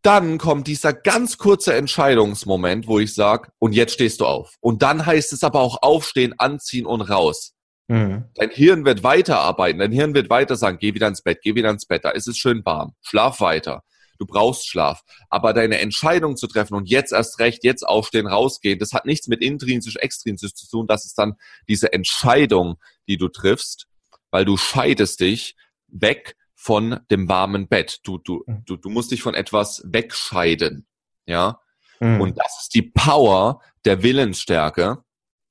dann 0.01 0.37
kommt 0.37 0.67
dieser 0.67 0.93
ganz 0.93 1.37
kurze 1.37 1.73
Entscheidungsmoment, 1.75 2.87
wo 2.87 2.99
ich 2.99 3.13
sage, 3.13 3.51
und 3.59 3.73
jetzt 3.73 3.93
stehst 3.93 4.19
du 4.19 4.25
auf. 4.25 4.55
Und 4.59 4.81
dann 4.81 5.05
heißt 5.05 5.31
es 5.31 5.43
aber 5.43 5.61
auch 5.61 5.81
aufstehen, 5.81 6.33
anziehen 6.37 6.85
und 6.85 7.01
raus. 7.01 7.53
Mhm. 7.87 8.25
Dein 8.35 8.49
Hirn 8.51 8.85
wird 8.85 9.03
weiterarbeiten, 9.03 9.79
dein 9.79 9.91
Hirn 9.91 10.13
wird 10.13 10.29
weiter 10.29 10.55
sagen, 10.55 10.77
geh 10.79 10.93
wieder 10.93 11.07
ins 11.07 11.21
Bett, 11.21 11.39
geh 11.41 11.55
wieder 11.55 11.69
ins 11.69 11.85
Bett, 11.85 12.05
da 12.05 12.11
ist 12.11 12.27
es 12.27 12.37
schön 12.37 12.65
warm, 12.65 12.93
schlaf 13.01 13.41
weiter. 13.41 13.83
Du 14.21 14.27
brauchst 14.27 14.67
Schlaf. 14.67 15.01
Aber 15.31 15.51
deine 15.51 15.79
Entscheidung 15.79 16.37
zu 16.37 16.45
treffen 16.45 16.75
und 16.75 16.87
jetzt 16.87 17.11
erst 17.11 17.39
recht, 17.39 17.63
jetzt 17.63 17.81
aufstehen, 17.81 18.27
rausgehen, 18.27 18.77
das 18.77 18.93
hat 18.93 19.07
nichts 19.07 19.27
mit 19.27 19.41
intrinsisch, 19.41 19.95
extrinsisch 19.95 20.53
zu 20.53 20.69
tun. 20.69 20.85
Das 20.85 21.05
ist 21.05 21.17
dann 21.17 21.33
diese 21.67 21.91
Entscheidung, 21.91 22.75
die 23.07 23.17
du 23.17 23.29
triffst, 23.29 23.87
weil 24.29 24.45
du 24.45 24.57
scheidest 24.57 25.21
dich 25.21 25.55
weg 25.87 26.35
von 26.53 26.99
dem 27.09 27.27
warmen 27.29 27.67
Bett. 27.67 28.01
Du, 28.03 28.19
du, 28.19 28.43
mhm. 28.45 28.63
du, 28.65 28.77
du 28.77 28.89
musst 28.91 29.09
dich 29.09 29.23
von 29.23 29.33
etwas 29.33 29.81
wegscheiden. 29.87 30.85
Ja. 31.25 31.59
Mhm. 31.99 32.21
Und 32.21 32.37
das 32.37 32.61
ist 32.61 32.75
die 32.75 32.83
Power 32.83 33.59
der 33.85 34.03
Willensstärke. 34.03 35.03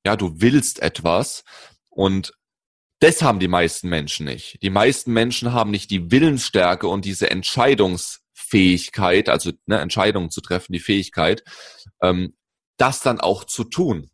Ja, 0.06 0.14
du 0.14 0.40
willst 0.40 0.80
etwas 0.80 1.42
und 1.90 2.32
das 3.00 3.23
haben 3.23 3.40
die 3.40 3.49
meisten 3.49 3.88
Menschen 3.88 4.26
nicht. 4.26 4.62
Die 4.62 4.70
meisten 4.70 5.12
Menschen 5.12 5.52
haben 5.52 5.70
nicht 5.70 5.90
die 5.90 6.11
Willensstärke 6.11 6.87
und 6.87 7.04
diese 7.04 7.30
Entscheidungs 7.30 8.20
Fähigkeit, 8.50 9.28
also 9.28 9.52
ne, 9.66 9.78
Entscheidungen 9.78 10.30
zu 10.30 10.40
treffen, 10.40 10.73
die 10.73 10.80
Fähigkeit, 10.80 11.44
ähm, 12.02 12.35
das 12.76 13.00
dann 13.00 13.20
auch 13.20 13.44
zu 13.44 13.64
tun. 13.64 14.11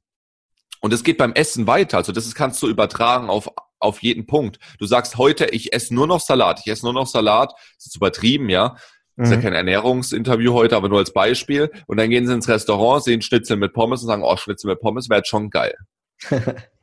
Und 0.80 0.92
es 0.92 1.02
geht 1.02 1.18
beim 1.18 1.32
Essen 1.32 1.66
weiter. 1.66 1.96
Also 1.96 2.12
das 2.12 2.32
kannst 2.34 2.62
du 2.62 2.68
übertragen 2.68 3.30
auf, 3.30 3.50
auf 3.78 4.02
jeden 4.02 4.26
Punkt. 4.26 4.58
Du 4.78 4.86
sagst 4.86 5.16
heute, 5.16 5.46
ich 5.46 5.72
esse 5.72 5.94
nur 5.94 6.06
noch 6.06 6.20
Salat, 6.20 6.60
ich 6.64 6.70
esse 6.70 6.84
nur 6.84 6.92
noch 6.92 7.06
Salat. 7.06 7.52
Das 7.76 7.86
ist 7.86 7.96
übertrieben, 7.96 8.50
ja. 8.50 8.76
Das 9.16 9.28
ist 9.28 9.32
ja 9.32 9.38
mhm. 9.38 9.42
kein 9.42 9.54
Ernährungsinterview 9.54 10.52
heute, 10.52 10.76
aber 10.76 10.90
nur 10.90 10.98
als 10.98 11.14
Beispiel. 11.14 11.70
Und 11.86 11.96
dann 11.96 12.10
gehen 12.10 12.26
sie 12.26 12.34
ins 12.34 12.48
Restaurant, 12.48 13.02
sehen 13.02 13.22
Schnitzel 13.22 13.56
mit 13.56 13.72
Pommes 13.72 14.02
und 14.02 14.08
sagen, 14.08 14.22
oh, 14.22 14.36
Schnitzel 14.36 14.68
mit 14.68 14.80
Pommes 14.80 15.08
wäre 15.08 15.20
jetzt 15.20 15.28
schon 15.28 15.48
geil. 15.48 15.74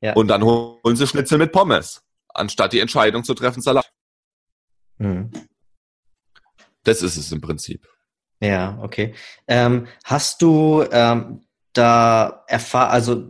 ja. 0.00 0.12
Und 0.14 0.28
dann 0.28 0.42
holen 0.44 0.96
sie 0.96 1.06
Schnitzel 1.06 1.38
mit 1.38 1.52
Pommes, 1.52 2.02
anstatt 2.28 2.72
die 2.72 2.80
Entscheidung 2.80 3.24
zu 3.24 3.34
treffen, 3.34 3.62
Salat. 3.62 3.90
Mhm. 4.98 5.30
Das 6.84 7.02
ist 7.02 7.16
es 7.16 7.32
im 7.32 7.40
Prinzip. 7.40 7.86
Ja, 8.40 8.78
okay. 8.80 9.14
Ähm, 9.48 9.88
hast 10.04 10.42
du 10.42 10.84
ähm, 10.90 11.42
da 11.72 12.44
erfahr 12.46 12.90
also 12.90 13.28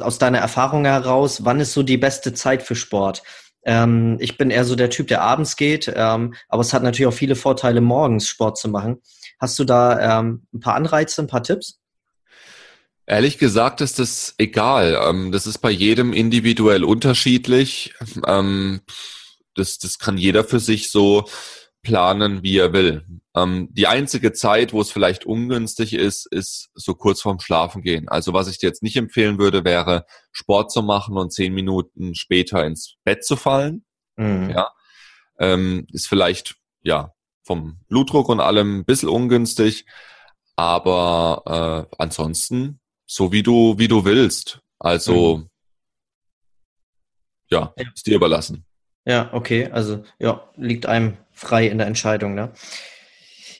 aus 0.00 0.18
deiner 0.18 0.38
Erfahrung 0.38 0.84
heraus, 0.84 1.44
wann 1.44 1.60
ist 1.60 1.72
so 1.72 1.82
die 1.82 1.98
beste 1.98 2.32
Zeit 2.34 2.62
für 2.62 2.76
Sport? 2.76 3.22
Ähm, 3.64 4.16
ich 4.20 4.36
bin 4.36 4.50
eher 4.50 4.64
so 4.64 4.76
der 4.76 4.90
Typ, 4.90 5.08
der 5.08 5.22
abends 5.22 5.56
geht, 5.56 5.92
ähm, 5.94 6.34
aber 6.48 6.60
es 6.60 6.72
hat 6.72 6.82
natürlich 6.82 7.06
auch 7.06 7.16
viele 7.16 7.36
Vorteile, 7.36 7.80
morgens 7.80 8.28
Sport 8.28 8.58
zu 8.58 8.68
machen. 8.68 9.00
Hast 9.40 9.58
du 9.58 9.64
da 9.64 10.20
ähm, 10.20 10.46
ein 10.52 10.60
paar 10.60 10.74
Anreize, 10.74 11.22
ein 11.22 11.26
paar 11.26 11.42
Tipps? 11.42 11.80
Ehrlich 13.06 13.38
gesagt 13.38 13.80
ist 13.80 13.98
das 13.98 14.34
egal. 14.38 14.98
Ähm, 15.02 15.30
das 15.30 15.46
ist 15.46 15.58
bei 15.58 15.70
jedem 15.70 16.12
individuell 16.12 16.84
unterschiedlich. 16.84 17.94
Ähm, 18.26 18.80
das, 19.54 19.78
das 19.78 19.98
kann 19.98 20.16
jeder 20.16 20.44
für 20.44 20.60
sich 20.60 20.90
so 20.90 21.24
planen, 21.82 22.42
wie 22.42 22.58
er 22.58 22.72
will. 22.72 23.04
Ähm, 23.36 23.68
die 23.72 23.86
einzige 23.86 24.32
Zeit, 24.32 24.72
wo 24.72 24.80
es 24.80 24.90
vielleicht 24.90 25.26
ungünstig 25.26 25.92
ist, 25.92 26.26
ist 26.32 26.70
so 26.74 26.94
kurz 26.94 27.20
vorm 27.20 27.40
Schlafen 27.40 27.82
gehen. 27.82 28.08
Also 28.08 28.32
was 28.32 28.48
ich 28.48 28.58
dir 28.58 28.68
jetzt 28.68 28.82
nicht 28.82 28.96
empfehlen 28.96 29.38
würde, 29.38 29.64
wäre 29.64 30.06
Sport 30.32 30.72
zu 30.72 30.82
machen 30.82 31.18
und 31.18 31.32
zehn 31.32 31.52
Minuten 31.52 32.14
später 32.14 32.64
ins 32.64 32.94
Bett 33.04 33.24
zu 33.24 33.36
fallen. 33.36 33.84
Mhm. 34.16 34.50
Ja, 34.50 34.70
ist 35.92 36.06
vielleicht 36.06 36.54
ja 36.82 37.12
vom 37.42 37.80
Blutdruck 37.88 38.28
und 38.28 38.40
allem 38.40 38.78
ein 38.78 38.84
bisschen 38.84 39.08
ungünstig, 39.08 39.84
aber 40.54 41.88
äh, 41.90 41.96
ansonsten 41.98 42.80
so 43.06 43.32
wie 43.32 43.42
du 43.42 43.78
wie 43.78 43.88
du 43.88 44.04
willst. 44.04 44.60
Also 44.78 45.38
mhm. 45.38 45.48
ja, 47.50 47.74
ist 47.94 48.06
dir 48.06 48.16
überlassen. 48.16 48.64
Ja, 49.06 49.30
okay, 49.32 49.68
also 49.70 50.02
ja, 50.18 50.48
liegt 50.56 50.86
einem 50.86 51.18
frei 51.32 51.66
in 51.66 51.78
der 51.78 51.86
Entscheidung, 51.86 52.34
ne? 52.34 52.52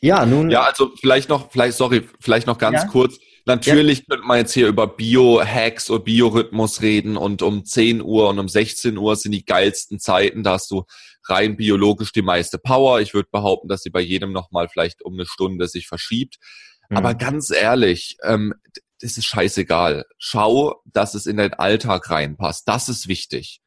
Ja, 0.01 0.27
nun. 0.27 0.51
Ja, 0.51 0.65
also 0.65 0.93
vielleicht 1.01 1.29
noch, 1.29 1.51
vielleicht, 1.51 1.77
sorry, 1.77 2.07
vielleicht 2.21 2.47
noch 2.47 2.59
ganz 2.59 2.83
ja? 2.83 2.89
kurz. 2.89 3.19
Natürlich 3.47 3.99
ja. 3.99 4.05
könnte 4.11 4.27
man 4.27 4.39
jetzt 4.39 4.53
hier 4.53 4.69
über 4.69 4.87
Bio-Hacks 4.87 5.91
und 5.91 6.05
Biorhythmus 6.05 6.83
reden 6.83 7.17
und 7.17 7.43
um 7.43 7.65
10 7.65 8.03
Uhr 8.03 8.29
und 8.29 8.39
um 8.39 8.49
16 8.49 8.97
Uhr 8.97 9.17
sind 9.17 9.33
die 9.33 9.45
geilsten 9.45 9.99
Zeiten. 9.99 10.43
Da 10.43 10.53
hast 10.53 10.71
du 10.71 10.85
rein 11.27 11.57
biologisch 11.57 12.13
die 12.13 12.23
meiste 12.23 12.59
Power. 12.59 13.01
Ich 13.01 13.13
würde 13.13 13.29
behaupten, 13.31 13.69
dass 13.69 13.83
sie 13.83 13.91
bei 13.91 14.01
jedem 14.01 14.33
nochmal 14.33 14.69
vielleicht 14.69 15.03
um 15.03 15.15
eine 15.15 15.27
Stunde 15.27 15.69
sich 15.69 15.87
verschiebt. 15.87 16.37
Mhm. 16.89 16.97
Aber 16.97 17.15
ganz 17.15 17.51
ehrlich, 17.51 18.17
ähm, 18.23 18.55
das 19.01 19.17
ist 19.17 19.27
scheißegal. 19.27 20.05
Schau, 20.19 20.81
dass 20.85 21.15
es 21.15 21.27
in 21.27 21.37
deinen 21.37 21.55
Alltag 21.55 22.11
reinpasst. 22.11 22.69
Das 22.69 22.89
ist 22.89 23.09
wichtig. 23.09 23.61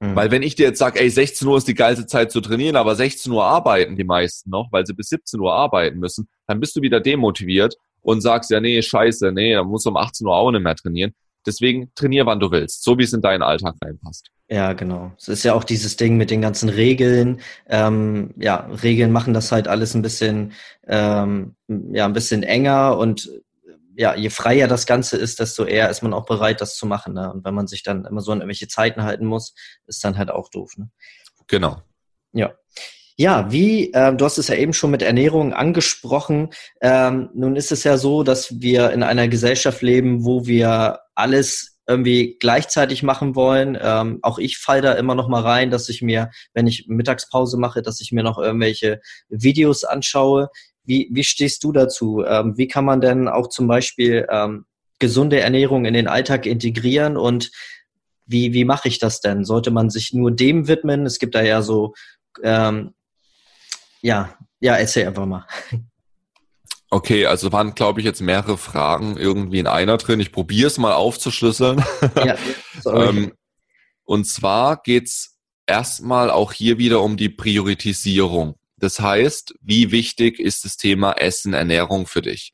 Mhm. 0.00 0.16
Weil 0.16 0.30
wenn 0.30 0.42
ich 0.42 0.54
dir 0.54 0.66
jetzt 0.66 0.78
sage, 0.78 1.00
ey, 1.00 1.10
16 1.10 1.46
Uhr 1.46 1.58
ist 1.58 1.68
die 1.68 1.74
geilste 1.74 2.06
Zeit 2.06 2.32
zu 2.32 2.40
trainieren, 2.40 2.76
aber 2.76 2.94
16 2.94 3.30
Uhr 3.32 3.44
arbeiten 3.44 3.96
die 3.96 4.04
meisten 4.04 4.50
noch, 4.50 4.68
weil 4.72 4.86
sie 4.86 4.94
bis 4.94 5.08
17 5.08 5.38
Uhr 5.40 5.52
arbeiten 5.52 5.98
müssen, 5.98 6.28
dann 6.46 6.60
bist 6.60 6.74
du 6.76 6.82
wieder 6.82 7.00
demotiviert 7.00 7.76
und 8.02 8.22
sagst, 8.22 8.50
ja, 8.50 8.60
nee, 8.60 8.80
scheiße, 8.80 9.30
nee, 9.32 9.54
da 9.54 9.62
musst 9.62 9.86
du 9.86 9.90
um 9.90 9.96
18 9.96 10.26
Uhr 10.26 10.34
auch 10.34 10.50
nicht 10.50 10.62
mehr 10.62 10.74
trainieren. 10.74 11.12
Deswegen 11.46 11.90
trainier, 11.94 12.26
wann 12.26 12.40
du 12.40 12.50
willst, 12.50 12.82
so 12.82 12.98
wie 12.98 13.02
es 13.02 13.12
in 13.12 13.22
deinen 13.22 13.42
Alltag 13.42 13.74
reinpasst. 13.82 14.30
Ja, 14.48 14.72
genau. 14.72 15.12
Es 15.16 15.28
ist 15.28 15.44
ja 15.44 15.54
auch 15.54 15.64
dieses 15.64 15.96
Ding 15.96 16.16
mit 16.16 16.30
den 16.30 16.42
ganzen 16.42 16.68
Regeln. 16.68 17.40
Ähm, 17.68 18.34
ja, 18.36 18.68
Regeln 18.82 19.12
machen 19.12 19.32
das 19.32 19.52
halt 19.52 19.68
alles 19.68 19.94
ein 19.94 20.02
bisschen, 20.02 20.52
ähm, 20.86 21.54
ja, 21.68 22.04
ein 22.04 22.12
bisschen 22.12 22.42
enger 22.42 22.98
und 22.98 23.30
ja, 24.00 24.14
je 24.16 24.30
freier 24.30 24.66
das 24.66 24.86
Ganze 24.86 25.18
ist, 25.18 25.40
desto 25.40 25.66
eher 25.66 25.90
ist 25.90 26.02
man 26.02 26.14
auch 26.14 26.24
bereit, 26.24 26.62
das 26.62 26.74
zu 26.74 26.86
machen. 26.86 27.12
Ne? 27.12 27.30
Und 27.30 27.44
wenn 27.44 27.52
man 27.52 27.66
sich 27.66 27.82
dann 27.82 28.06
immer 28.06 28.22
so 28.22 28.32
an 28.32 28.38
irgendwelche 28.38 28.66
Zeiten 28.66 29.02
halten 29.02 29.26
muss, 29.26 29.54
ist 29.86 30.02
dann 30.02 30.16
halt 30.16 30.30
auch 30.30 30.48
doof. 30.48 30.72
Ne? 30.78 30.88
Genau. 31.48 31.82
Ja. 32.32 32.54
Ja, 33.18 33.52
wie, 33.52 33.92
äh, 33.92 34.16
du 34.16 34.24
hast 34.24 34.38
es 34.38 34.48
ja 34.48 34.54
eben 34.54 34.72
schon 34.72 34.90
mit 34.90 35.02
Ernährung 35.02 35.52
angesprochen. 35.52 36.48
Ähm, 36.80 37.28
nun 37.34 37.56
ist 37.56 37.72
es 37.72 37.84
ja 37.84 37.98
so, 37.98 38.22
dass 38.22 38.62
wir 38.62 38.92
in 38.92 39.02
einer 39.02 39.28
Gesellschaft 39.28 39.82
leben, 39.82 40.24
wo 40.24 40.46
wir 40.46 41.00
alles 41.14 41.78
irgendwie 41.86 42.38
gleichzeitig 42.40 43.02
machen 43.02 43.34
wollen. 43.34 43.76
Ähm, 43.78 44.20
auch 44.22 44.38
ich 44.38 44.56
falle 44.56 44.80
da 44.80 44.92
immer 44.94 45.14
noch 45.14 45.28
mal 45.28 45.42
rein, 45.42 45.70
dass 45.70 45.90
ich 45.90 46.00
mir, 46.00 46.30
wenn 46.54 46.66
ich 46.66 46.86
Mittagspause 46.88 47.58
mache, 47.58 47.82
dass 47.82 48.00
ich 48.00 48.12
mir 48.12 48.22
noch 48.22 48.38
irgendwelche 48.38 49.02
Videos 49.28 49.84
anschaue. 49.84 50.48
Wie, 50.84 51.08
wie 51.12 51.24
stehst 51.24 51.62
du 51.64 51.72
dazu? 51.72 52.24
Ähm, 52.26 52.56
wie 52.56 52.68
kann 52.68 52.84
man 52.84 53.00
denn 53.00 53.28
auch 53.28 53.48
zum 53.48 53.66
Beispiel 53.66 54.26
ähm, 54.30 54.64
gesunde 54.98 55.40
Ernährung 55.40 55.84
in 55.84 55.94
den 55.94 56.08
Alltag 56.08 56.46
integrieren 56.46 57.16
und 57.16 57.50
wie, 58.26 58.52
wie 58.52 58.64
mache 58.64 58.88
ich 58.88 58.98
das 58.98 59.20
denn? 59.20 59.44
Sollte 59.44 59.70
man 59.70 59.90
sich 59.90 60.12
nur 60.12 60.30
dem 60.30 60.68
widmen? 60.68 61.04
Es 61.04 61.18
gibt 61.18 61.34
da 61.34 61.42
ja 61.42 61.62
so 61.62 61.94
ähm, 62.42 62.94
ja, 64.02 64.34
ja, 64.60 64.76
erzähl 64.76 65.06
einfach 65.06 65.26
mal. 65.26 65.46
Okay, 66.90 67.26
also 67.26 67.52
waren, 67.52 67.74
glaube 67.74 68.00
ich, 68.00 68.06
jetzt 68.06 68.20
mehrere 68.20 68.58
Fragen 68.58 69.16
irgendwie 69.16 69.60
in 69.60 69.66
einer 69.66 69.96
drin. 69.96 70.20
Ich 70.20 70.32
probiere 70.32 70.66
es 70.66 70.78
mal 70.78 70.92
aufzuschlüsseln. 70.92 71.84
Ja, 72.24 72.36
ähm, 72.86 73.32
und 74.04 74.26
zwar 74.26 74.82
geht's 74.82 75.38
erstmal 75.66 76.30
auch 76.30 76.52
hier 76.52 76.78
wieder 76.78 77.00
um 77.02 77.16
die 77.16 77.28
Priorisierung. 77.28 78.56
Das 78.80 79.00
heißt, 79.00 79.54
wie 79.60 79.92
wichtig 79.92 80.40
ist 80.40 80.64
das 80.64 80.76
Thema 80.76 81.12
Essen, 81.12 81.52
Ernährung 81.52 82.06
für 82.06 82.22
dich? 82.22 82.52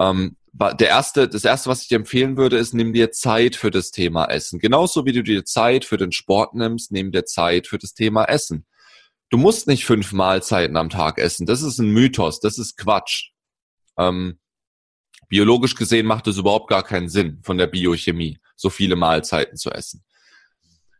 Ähm, 0.00 0.36
der 0.52 0.88
erste, 0.88 1.28
das 1.28 1.44
erste, 1.44 1.70
was 1.70 1.82
ich 1.82 1.88
dir 1.88 1.96
empfehlen 1.96 2.36
würde, 2.36 2.58
ist, 2.58 2.74
nimm 2.74 2.92
dir 2.92 3.10
Zeit 3.10 3.56
für 3.56 3.70
das 3.70 3.90
Thema 3.90 4.26
Essen. 4.26 4.58
Genauso 4.58 5.06
wie 5.06 5.12
du 5.12 5.22
dir 5.22 5.44
Zeit 5.44 5.84
für 5.84 5.96
den 5.96 6.12
Sport 6.12 6.54
nimmst, 6.54 6.92
nimm 6.92 7.10
dir 7.10 7.24
Zeit 7.24 7.66
für 7.66 7.78
das 7.78 7.94
Thema 7.94 8.24
Essen. 8.24 8.66
Du 9.30 9.38
musst 9.38 9.66
nicht 9.66 9.86
fünf 9.86 10.12
Mahlzeiten 10.12 10.76
am 10.76 10.90
Tag 10.90 11.18
essen. 11.18 11.46
Das 11.46 11.62
ist 11.62 11.78
ein 11.78 11.90
Mythos. 11.90 12.40
Das 12.40 12.58
ist 12.58 12.76
Quatsch. 12.76 13.30
Ähm, 13.96 14.38
biologisch 15.28 15.74
gesehen 15.74 16.04
macht 16.04 16.26
es 16.26 16.36
überhaupt 16.36 16.68
gar 16.68 16.82
keinen 16.82 17.08
Sinn 17.08 17.40
von 17.42 17.56
der 17.56 17.66
Biochemie, 17.66 18.38
so 18.56 18.68
viele 18.68 18.94
Mahlzeiten 18.94 19.56
zu 19.56 19.70
essen. 19.70 20.04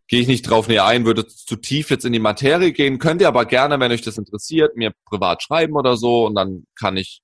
Gehe 0.09 0.21
ich 0.21 0.27
nicht 0.27 0.43
drauf 0.43 0.69
näher 0.69 0.85
ein, 0.85 1.07
würde 1.07 1.27
zu 1.27 1.57
tief 1.57 1.91
jetzt 1.91 2.05
in 2.05 2.13
die 2.13 2.19
Materie 2.19 2.73
gehen. 2.73 2.99
Könnt 2.99 3.21
ihr 3.21 3.29
aber 3.29 3.47
gerne, 3.47 3.81
wenn 3.81 3.93
euch 3.93 4.03
das 4.03 4.19
interessiert, 4.19 4.77
mir 4.77 4.93
privat 5.07 5.43
schreiben 5.43 5.75
oder 5.75 5.97
so 5.97 6.27
und 6.27 6.35
dann 6.35 6.67
kann 6.79 6.97
ich 6.97 7.23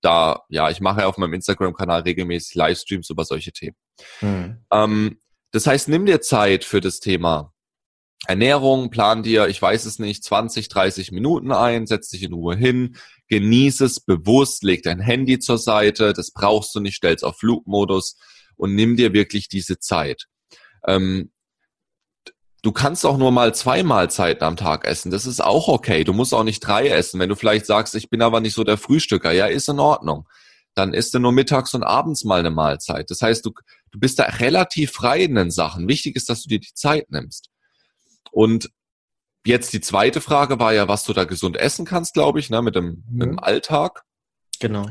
da, 0.00 0.42
ja, 0.48 0.70
ich 0.70 0.80
mache 0.80 1.00
ja 1.00 1.06
auf 1.06 1.18
meinem 1.18 1.34
Instagram-Kanal 1.34 2.02
regelmäßig 2.02 2.54
Livestreams 2.54 3.10
über 3.10 3.24
solche 3.24 3.52
Themen. 3.52 3.76
Hm. 4.20 4.64
Ähm, 4.72 5.18
das 5.52 5.66
heißt, 5.66 5.88
nimm 5.88 6.06
dir 6.06 6.20
Zeit 6.20 6.64
für 6.64 6.80
das 6.80 7.00
Thema 7.00 7.52
Ernährung, 8.26 8.90
plan 8.90 9.22
dir, 9.22 9.48
ich 9.48 9.60
weiß 9.60 9.86
es 9.86 9.98
nicht, 9.98 10.22
20, 10.22 10.68
30 10.68 11.10
Minuten 11.10 11.52
ein, 11.52 11.86
setz 11.86 12.10
dich 12.10 12.22
in 12.22 12.34
Ruhe 12.34 12.54
hin, 12.54 12.96
genieße 13.28 13.86
es 13.86 14.00
bewusst, 14.00 14.62
leg 14.62 14.82
dein 14.82 15.00
Handy 15.00 15.38
zur 15.38 15.58
Seite, 15.58 16.12
das 16.12 16.30
brauchst 16.30 16.74
du 16.74 16.80
nicht, 16.80 16.96
stell's 16.96 17.22
auf 17.22 17.38
Flugmodus 17.38 18.18
und 18.56 18.74
nimm 18.74 18.96
dir 18.96 19.14
wirklich 19.14 19.48
diese 19.48 19.78
Zeit. 19.78 20.26
Ähm, 20.86 21.30
du 22.62 22.72
kannst 22.72 23.06
auch 23.06 23.16
nur 23.16 23.32
mal 23.32 23.54
zwei 23.54 23.82
Mahlzeiten 23.82 24.44
am 24.44 24.56
Tag 24.56 24.84
essen, 24.84 25.10
das 25.10 25.26
ist 25.26 25.42
auch 25.42 25.68
okay. 25.68 26.04
Du 26.04 26.12
musst 26.12 26.34
auch 26.34 26.44
nicht 26.44 26.60
drei 26.60 26.88
essen. 26.88 27.20
Wenn 27.20 27.28
du 27.28 27.36
vielleicht 27.36 27.66
sagst, 27.66 27.94
ich 27.94 28.10
bin 28.10 28.22
aber 28.22 28.40
nicht 28.40 28.54
so 28.54 28.64
der 28.64 28.78
Frühstücker, 28.78 29.32
ja, 29.32 29.46
ist 29.46 29.68
in 29.68 29.78
Ordnung. 29.78 30.28
Dann 30.74 30.94
isst 30.94 31.14
du 31.14 31.18
nur 31.18 31.32
mittags 31.32 31.74
und 31.74 31.82
abends 31.82 32.24
mal 32.24 32.40
eine 32.40 32.50
Mahlzeit. 32.50 33.10
Das 33.10 33.22
heißt, 33.22 33.44
du, 33.44 33.52
du 33.90 33.98
bist 33.98 34.18
da 34.18 34.24
relativ 34.24 34.92
frei 34.92 35.22
in 35.22 35.34
den 35.34 35.50
Sachen. 35.50 35.88
Wichtig 35.88 36.16
ist, 36.16 36.28
dass 36.28 36.42
du 36.42 36.48
dir 36.48 36.60
die 36.60 36.74
Zeit 36.74 37.10
nimmst. 37.10 37.50
Und 38.30 38.70
jetzt 39.44 39.72
die 39.72 39.80
zweite 39.80 40.20
Frage 40.20 40.58
war 40.60 40.72
ja, 40.72 40.86
was 40.86 41.04
du 41.04 41.12
da 41.12 41.24
gesund 41.24 41.56
essen 41.56 41.84
kannst, 41.84 42.14
glaube 42.14 42.38
ich, 42.38 42.50
ne, 42.50 42.62
mit 42.62 42.76
dem, 42.76 42.84
mhm. 42.84 43.04
mit 43.08 43.28
dem 43.28 43.38
Alltag. 43.38 44.04
Genau. 44.60 44.86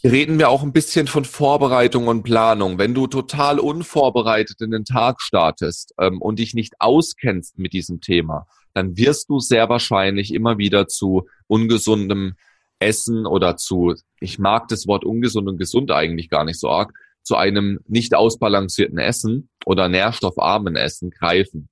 Hier 0.00 0.12
reden 0.12 0.38
wir 0.38 0.48
auch 0.48 0.62
ein 0.62 0.72
bisschen 0.72 1.06
von 1.06 1.24
Vorbereitung 1.24 2.06
und 2.06 2.22
Planung. 2.22 2.78
Wenn 2.78 2.94
du 2.94 3.06
total 3.06 3.58
unvorbereitet 3.58 4.60
in 4.60 4.70
den 4.70 4.84
Tag 4.84 5.20
startest 5.20 5.92
ähm, 5.98 6.22
und 6.22 6.38
dich 6.38 6.54
nicht 6.54 6.74
auskennst 6.80 7.58
mit 7.58 7.72
diesem 7.72 8.00
Thema, 8.00 8.46
dann 8.74 8.96
wirst 8.96 9.28
du 9.28 9.40
sehr 9.40 9.68
wahrscheinlich 9.68 10.32
immer 10.32 10.58
wieder 10.58 10.86
zu 10.86 11.26
ungesundem 11.48 12.34
Essen 12.78 13.26
oder 13.26 13.56
zu, 13.56 13.94
ich 14.20 14.38
mag 14.38 14.68
das 14.68 14.86
Wort 14.86 15.04
ungesund 15.04 15.48
und 15.48 15.58
gesund 15.58 15.90
eigentlich 15.90 16.30
gar 16.30 16.44
nicht 16.44 16.60
so 16.60 16.70
arg, 16.70 16.92
zu 17.22 17.34
einem 17.34 17.80
nicht 17.88 18.14
ausbalancierten 18.14 18.98
Essen 18.98 19.48
oder 19.66 19.88
nährstoffarmen 19.88 20.76
Essen 20.76 21.10
greifen 21.10 21.68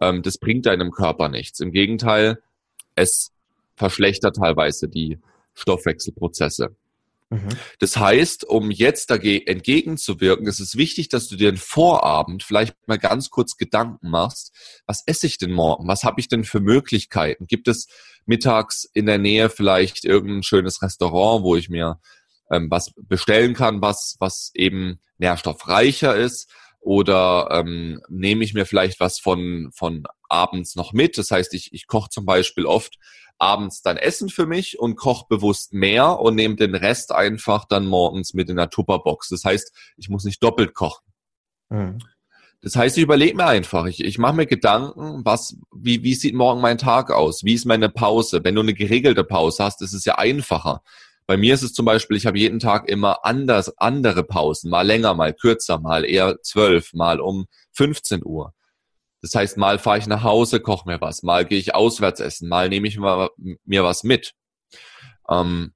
ähm, 0.00 0.22
das 0.22 0.38
bringt 0.38 0.66
deinem 0.66 0.90
Körper 0.90 1.28
nichts. 1.28 1.60
Im 1.60 1.72
Gegenteil, 1.72 2.38
es 2.94 3.32
verschlechtert 3.76 4.36
teilweise 4.36 4.88
die 4.88 5.18
Stoffwechselprozesse. 5.54 6.74
Mhm. 7.28 7.48
Das 7.80 7.96
heißt, 7.96 8.44
um 8.44 8.70
jetzt 8.70 9.10
dagegen 9.10 9.46
entgegenzuwirken, 9.46 10.46
ist 10.46 10.60
es 10.60 10.76
wichtig, 10.76 11.08
dass 11.08 11.28
du 11.28 11.36
dir 11.36 11.48
einen 11.48 11.56
Vorabend 11.56 12.44
vielleicht 12.44 12.76
mal 12.86 12.98
ganz 12.98 13.30
kurz 13.30 13.56
Gedanken 13.56 14.10
machst, 14.10 14.52
was 14.86 15.02
esse 15.06 15.26
ich 15.26 15.38
denn 15.38 15.52
morgen? 15.52 15.88
Was 15.88 16.04
habe 16.04 16.20
ich 16.20 16.28
denn 16.28 16.44
für 16.44 16.60
Möglichkeiten? 16.60 17.46
Gibt 17.46 17.66
es 17.68 17.88
mittags 18.26 18.84
in 18.92 19.06
der 19.06 19.18
Nähe 19.18 19.50
vielleicht 19.50 20.04
irgendein 20.04 20.42
schönes 20.44 20.82
Restaurant, 20.82 21.42
wo 21.42 21.56
ich 21.56 21.68
mir 21.68 21.98
ähm, 22.50 22.70
was 22.70 22.92
bestellen 22.96 23.54
kann, 23.54 23.82
was, 23.82 24.16
was 24.20 24.52
eben 24.54 25.00
nährstoffreicher 25.18 26.14
ist? 26.14 26.48
Oder 26.80 27.48
ähm, 27.50 28.00
nehme 28.08 28.44
ich 28.44 28.54
mir 28.54 28.66
vielleicht 28.66 29.00
was 29.00 29.18
von, 29.18 29.70
von 29.74 30.04
abends 30.28 30.76
noch 30.76 30.92
mit? 30.92 31.18
Das 31.18 31.30
heißt, 31.30 31.54
ich, 31.54 31.72
ich 31.72 31.86
koche 31.86 32.10
zum 32.10 32.24
Beispiel 32.26 32.66
oft 32.66 32.98
abends 33.38 33.82
dann 33.82 33.96
Essen 33.96 34.28
für 34.28 34.46
mich 34.46 34.78
und 34.78 34.96
koche 34.96 35.26
bewusst 35.28 35.72
mehr 35.72 36.20
und 36.20 36.34
nehme 36.34 36.56
den 36.56 36.74
Rest 36.74 37.12
einfach 37.12 37.64
dann 37.66 37.86
morgens 37.86 38.34
mit 38.34 38.48
in 38.48 38.56
der 38.56 38.70
Tupperbox. 38.70 39.28
Das 39.28 39.44
heißt, 39.44 39.72
ich 39.96 40.08
muss 40.08 40.24
nicht 40.24 40.42
doppelt 40.42 40.74
kochen. 40.74 41.04
Mhm. 41.68 41.98
Das 42.62 42.74
heißt, 42.74 42.96
ich 42.96 43.04
überlege 43.04 43.36
mir 43.36 43.46
einfach, 43.46 43.86
ich, 43.86 44.02
ich 44.02 44.18
mache 44.18 44.34
mir 44.34 44.46
Gedanken, 44.46 45.24
was, 45.24 45.56
wie, 45.74 46.02
wie 46.02 46.14
sieht 46.14 46.34
morgen 46.34 46.60
mein 46.60 46.78
Tag 46.78 47.10
aus? 47.10 47.44
Wie 47.44 47.54
ist 47.54 47.66
meine 47.66 47.90
Pause? 47.90 48.42
Wenn 48.42 48.54
du 48.54 48.62
eine 48.62 48.74
geregelte 48.74 49.24
Pause 49.24 49.64
hast, 49.64 49.82
ist 49.82 49.92
es 49.92 50.04
ja 50.04 50.16
einfacher. 50.16 50.82
Bei 51.26 51.36
mir 51.36 51.54
ist 51.54 51.62
es 51.62 51.74
zum 51.74 51.84
Beispiel, 51.84 52.16
ich 52.16 52.26
habe 52.26 52.38
jeden 52.38 52.60
Tag 52.60 52.88
immer 52.88 53.24
anders, 53.24 53.76
andere 53.78 54.24
Pausen, 54.24 54.70
mal 54.70 54.86
länger, 54.86 55.14
mal 55.14 55.34
kürzer, 55.34 55.78
mal 55.78 56.04
eher 56.04 56.40
zwölf, 56.42 56.92
mal 56.92 57.20
um 57.20 57.46
15 57.72 58.24
Uhr. 58.24 58.54
Das 59.22 59.34
heißt, 59.34 59.56
mal 59.56 59.78
fahre 59.78 59.98
ich 59.98 60.06
nach 60.06 60.22
Hause, 60.22 60.60
koche 60.60 60.88
mir 60.88 61.00
was, 61.00 61.22
mal 61.22 61.44
gehe 61.44 61.58
ich 61.58 61.74
auswärts 61.74 62.20
essen, 62.20 62.48
mal 62.48 62.68
nehme 62.68 62.86
ich 62.86 62.98
mir, 62.98 63.30
mir 63.64 63.84
was 63.84 64.04
mit. 64.04 64.34
Ähm, 65.28 65.72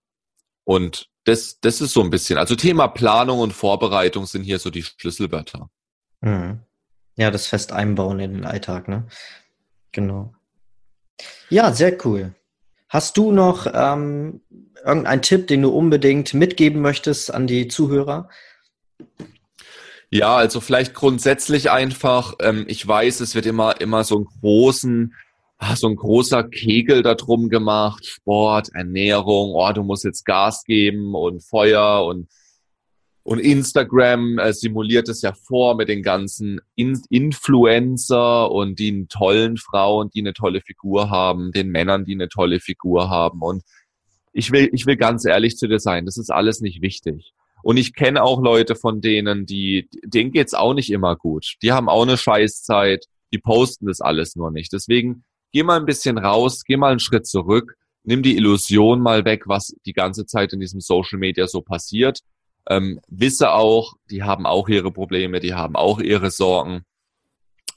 und 0.65 1.09
das, 1.25 1.59
das 1.61 1.81
ist 1.81 1.93
so 1.93 2.03
ein 2.03 2.11
bisschen, 2.11 2.39
also 2.39 2.55
Thema 2.55 2.89
Planung 2.89 3.41
und 3.41 3.53
Vorbereitung 3.53 4.27
sind 4.27 4.45
hier 4.45 4.59
so 4.59 4.71
die 4.71 4.83
Schlüsselwörter. 4.83 5.71
Mhm. 6.21 6.61
Ja, 7.17 7.31
das 7.31 7.47
fest 7.47 7.73
einbauen 7.73 8.21
in 8.21 8.35
den 8.35 8.45
Alltag, 8.47 8.89
ne? 8.89 9.07
Genau. 9.93 10.35
Ja, 11.49 11.73
sehr 11.73 12.05
cool. 12.07 12.35
Hast 12.89 13.17
du 13.17 13.33
noch 13.33 13.67
ähm, 13.73 14.41
irgendeinen 14.85 15.23
Tipp, 15.23 15.47
den 15.47 15.63
du 15.63 15.71
unbedingt 15.71 16.35
mitgeben 16.35 16.81
möchtest 16.81 17.33
an 17.33 17.47
die 17.47 17.69
Zuhörer? 17.69 18.29
Ja, 20.11 20.37
also 20.37 20.61
vielleicht 20.61 20.95
grundsätzlich 20.95 21.71
einfach, 21.71 22.35
ähm, 22.41 22.65
ich 22.67 22.87
weiß, 22.87 23.21
es 23.21 23.35
wird 23.37 23.47
immer, 23.47 23.81
immer 23.81 24.03
so 24.03 24.17
einen 24.17 24.25
großen, 24.25 25.15
ah, 25.59 25.77
so 25.77 25.89
ein 25.89 25.95
großer 25.95 26.45
Kegel 26.45 27.03
darum 27.03 27.49
gemacht, 27.49 28.05
Sport, 28.05 28.71
Ernährung, 28.75 29.53
oh, 29.55 29.73
du 29.73 29.85
musst 29.85 30.05
jetzt 30.05 30.25
Gas 30.25 30.65
geben 30.65 31.15
und 31.15 31.45
Feuer 31.45 32.05
und 32.05 32.29
und 33.23 33.39
Instagram 33.39 34.39
äh, 34.39 34.53
simuliert 34.53 35.09
es 35.09 35.23
ja 35.23 35.33
vor 35.35 35.77
mit 35.77 35.89
den 35.89 36.03
ganzen 36.03 36.61
In 36.75 37.01
Influencer 37.11 38.51
und 38.51 38.79
den 38.79 39.09
tollen 39.09 39.57
Frauen, 39.57 40.11
die 40.11 40.21
eine 40.21 40.33
tolle 40.33 40.63
Figur 40.63 41.11
haben, 41.11 41.53
den 41.53 41.69
Männern, 41.69 42.05
die 42.05 42.15
eine 42.15 42.29
tolle 42.29 42.61
Figur 42.61 43.11
haben. 43.11 43.43
Und 43.43 43.63
ich 44.33 44.51
will, 44.53 44.71
ich 44.73 44.87
will 44.87 44.97
ganz 44.97 45.27
ehrlich 45.27 45.57
zu 45.59 45.69
dir 45.69 45.79
sein, 45.81 46.07
das 46.07 46.17
ist 46.17 46.31
alles 46.31 46.61
nicht 46.61 46.83
wichtig. 46.83 47.33
Und 47.63 47.77
ich 47.77 47.95
kenne 47.95 48.23
auch 48.23 48.43
Leute 48.43 48.75
von 48.75 49.01
denen, 49.01 49.47
die, 49.47 49.89
denen 50.05 50.33
geht's 50.33 50.55
auch 50.55 50.75
nicht 50.75 50.91
immer 50.91 51.17
gut. 51.17 51.55
Die 51.63 51.73
haben 51.73 51.89
auch 51.89 52.03
eine 52.03 52.17
Scheißzeit, 52.17 53.07
die 53.33 53.39
posten 53.39 53.87
das 53.87 54.01
alles 54.01 54.37
nur 54.37 54.51
nicht. 54.51 54.73
Deswegen 54.73 55.25
geh 55.53 55.63
mal 55.63 55.79
ein 55.79 55.87
bisschen 55.87 56.19
raus, 56.19 56.63
geh 56.65 56.77
mal 56.77 56.91
einen 56.91 57.01
Schritt 57.01 57.27
zurück, 57.27 57.77
nimm 58.03 58.23
die 58.23 58.37
Illusion 58.37 59.01
mal 59.01 59.25
weg, 59.25 59.45
was 59.47 59.75
die 59.87 59.93
ganze 59.93 60.27
Zeit 60.27 60.53
in 60.53 60.61
diesem 60.61 60.81
Social 60.81 61.19
Media 61.19 61.47
so 61.47 61.61
passiert 61.61 62.21
ähm, 62.69 63.01
wisse 63.09 63.53
auch, 63.53 63.95
die 64.11 64.23
haben 64.23 64.47
auch 64.47 64.69
ihre 64.69 64.93
Probleme, 64.93 65.41
die 65.41 65.55
haben 65.55 65.77
auch 65.77 66.01
ihre 66.01 66.31
Sorgen, 66.31 66.83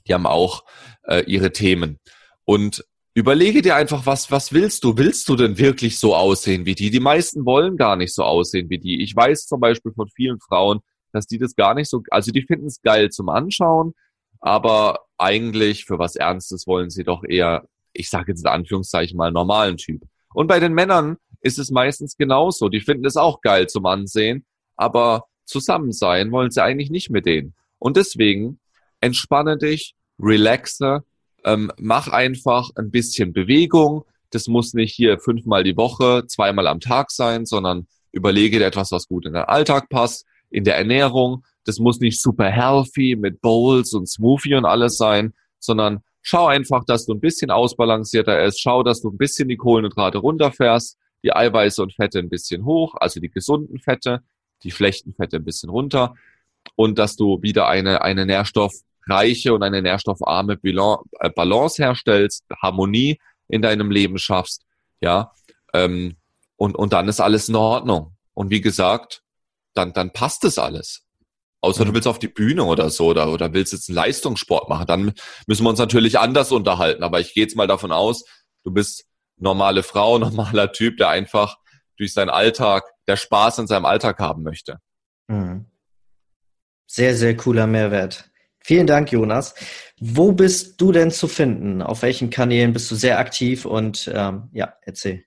die 0.06 0.14
haben 0.14 0.26
auch 0.26 0.64
äh, 1.02 1.24
ihre 1.24 1.52
Themen. 1.52 1.98
Und 2.44 2.84
überlege 3.14 3.62
dir 3.62 3.76
einfach, 3.76 4.06
was, 4.06 4.30
was 4.30 4.52
willst 4.52 4.84
du? 4.84 4.96
Willst 4.98 5.28
du 5.28 5.36
denn 5.36 5.58
wirklich 5.58 5.98
so 5.98 6.14
aussehen 6.14 6.66
wie 6.66 6.74
die? 6.74 6.90
Die 6.90 7.00
meisten 7.00 7.44
wollen 7.44 7.76
gar 7.76 7.96
nicht 7.96 8.14
so 8.14 8.24
aussehen 8.24 8.68
wie 8.70 8.78
die. 8.78 9.02
Ich 9.02 9.14
weiß 9.14 9.46
zum 9.46 9.60
Beispiel 9.60 9.92
von 9.92 10.08
vielen 10.08 10.40
Frauen, 10.40 10.80
dass 11.12 11.26
die 11.26 11.38
das 11.38 11.54
gar 11.54 11.74
nicht 11.74 11.88
so, 11.88 12.02
also 12.10 12.32
die 12.32 12.42
finden 12.42 12.66
es 12.66 12.82
geil 12.82 13.10
zum 13.10 13.28
Anschauen, 13.28 13.94
aber 14.40 15.00
eigentlich 15.16 15.84
für 15.84 15.98
was 15.98 16.16
Ernstes 16.16 16.66
wollen 16.66 16.90
sie 16.90 17.04
doch 17.04 17.22
eher 17.24 17.68
ich 17.94 18.10
sage 18.10 18.32
jetzt 18.32 18.42
in 18.42 18.48
Anführungszeichen 18.48 19.16
mal, 19.16 19.32
normalen 19.32 19.76
Typ. 19.76 20.02
Und 20.34 20.48
bei 20.48 20.60
den 20.60 20.74
Männern 20.74 21.16
ist 21.40 21.58
es 21.58 21.70
meistens 21.70 22.16
genauso. 22.16 22.68
Die 22.68 22.80
finden 22.80 23.06
es 23.06 23.16
auch 23.16 23.40
geil 23.40 23.68
zum 23.68 23.86
Ansehen, 23.86 24.44
aber 24.76 25.24
zusammen 25.44 25.92
sein 25.92 26.32
wollen 26.32 26.50
sie 26.50 26.62
eigentlich 26.62 26.90
nicht 26.90 27.10
mit 27.10 27.24
denen. 27.24 27.54
Und 27.78 27.96
deswegen 27.96 28.58
entspanne 29.00 29.56
dich, 29.56 29.94
relaxe, 30.18 31.04
ähm, 31.44 31.70
mach 31.78 32.08
einfach 32.08 32.70
ein 32.76 32.90
bisschen 32.90 33.32
Bewegung. 33.32 34.04
Das 34.30 34.48
muss 34.48 34.74
nicht 34.74 34.94
hier 34.94 35.18
fünfmal 35.18 35.62
die 35.64 35.76
Woche, 35.76 36.24
zweimal 36.26 36.66
am 36.66 36.80
Tag 36.80 37.10
sein, 37.10 37.46
sondern 37.46 37.86
überlege 38.12 38.58
dir 38.58 38.66
etwas, 38.66 38.90
was 38.90 39.06
gut 39.06 39.26
in 39.26 39.34
den 39.34 39.44
Alltag 39.44 39.88
passt, 39.88 40.26
in 40.50 40.64
der 40.64 40.76
Ernährung. 40.76 41.44
Das 41.64 41.78
muss 41.78 42.00
nicht 42.00 42.20
super 42.20 42.50
healthy 42.50 43.16
mit 43.16 43.40
Bowls 43.40 43.92
und 43.92 44.08
Smoothie 44.08 44.54
und 44.54 44.64
alles 44.64 44.96
sein, 44.96 45.34
sondern 45.58 46.00
schau 46.22 46.46
einfach, 46.46 46.84
dass 46.84 47.06
du 47.06 47.12
ein 47.12 47.20
bisschen 47.20 47.50
ausbalancierter 47.50 48.42
ist. 48.42 48.60
Schau, 48.60 48.82
dass 48.82 49.00
du 49.00 49.10
ein 49.10 49.18
bisschen 49.18 49.48
die 49.48 49.56
Kohlenhydrate 49.56 50.18
runterfährst, 50.18 50.98
die 51.22 51.34
Eiweiße 51.34 51.82
und 51.82 51.94
Fette 51.94 52.18
ein 52.18 52.28
bisschen 52.28 52.64
hoch, 52.64 52.94
also 52.98 53.20
die 53.20 53.30
gesunden 53.30 53.78
Fette, 53.78 54.22
die 54.62 54.70
schlechten 54.70 55.14
Fette 55.14 55.36
ein 55.36 55.44
bisschen 55.44 55.70
runter 55.70 56.14
und 56.76 56.98
dass 56.98 57.16
du 57.16 57.42
wieder 57.42 57.68
eine, 57.68 58.02
eine 58.02 58.26
nährstoffreiche 59.06 59.54
und 59.54 59.62
eine 59.62 59.82
nährstoffarme 59.82 60.58
äh, 60.62 61.30
Balance 61.30 61.82
herstellst, 61.82 62.44
Harmonie 62.62 63.18
in 63.48 63.62
deinem 63.62 63.90
Leben 63.90 64.18
schaffst, 64.18 64.64
ja, 65.00 65.32
ähm, 65.72 66.16
und, 66.56 66.76
und 66.76 66.92
dann 66.92 67.08
ist 67.08 67.20
alles 67.20 67.48
in 67.48 67.56
Ordnung. 67.56 68.16
Und 68.32 68.50
wie 68.50 68.60
gesagt, 68.60 69.22
dann, 69.74 69.92
dann 69.92 70.12
passt 70.12 70.44
es 70.44 70.58
alles. 70.58 71.02
Außer 71.60 71.84
mhm. 71.84 71.88
du 71.88 71.94
willst 71.94 72.08
auf 72.08 72.18
die 72.18 72.28
Bühne 72.28 72.64
oder 72.64 72.90
so 72.90 73.06
oder, 73.08 73.32
oder 73.32 73.52
willst 73.52 73.72
jetzt 73.72 73.88
einen 73.88 73.96
Leistungssport 73.96 74.68
machen. 74.68 74.86
Dann 74.86 75.12
müssen 75.46 75.64
wir 75.64 75.70
uns 75.70 75.78
natürlich 75.78 76.18
anders 76.18 76.52
unterhalten. 76.52 77.02
Aber 77.02 77.20
ich 77.20 77.34
gehe 77.34 77.42
jetzt 77.42 77.56
mal 77.56 77.66
davon 77.66 77.90
aus, 77.90 78.24
du 78.62 78.70
bist 78.70 79.04
normale 79.36 79.82
Frau, 79.82 80.18
normaler 80.20 80.72
Typ, 80.72 80.96
der 80.96 81.08
einfach 81.08 81.58
durch 81.96 82.12
seinen 82.12 82.30
Alltag, 82.30 82.84
der 83.08 83.16
Spaß 83.16 83.58
in 83.58 83.66
seinem 83.66 83.84
Alltag 83.84 84.20
haben 84.20 84.42
möchte. 84.42 84.78
Mhm. 85.26 85.66
Sehr, 86.86 87.16
sehr 87.16 87.36
cooler 87.36 87.66
Mehrwert. 87.66 88.30
Vielen 88.66 88.86
Dank, 88.86 89.12
Jonas. 89.12 89.54
Wo 90.00 90.32
bist 90.32 90.80
du 90.80 90.90
denn 90.90 91.10
zu 91.10 91.28
finden? 91.28 91.82
Auf 91.82 92.00
welchen 92.00 92.30
Kanälen 92.30 92.72
bist 92.72 92.90
du 92.90 92.94
sehr 92.94 93.18
aktiv? 93.18 93.66
Und 93.66 94.10
ähm, 94.12 94.48
ja, 94.52 94.72
erzähl. 94.80 95.22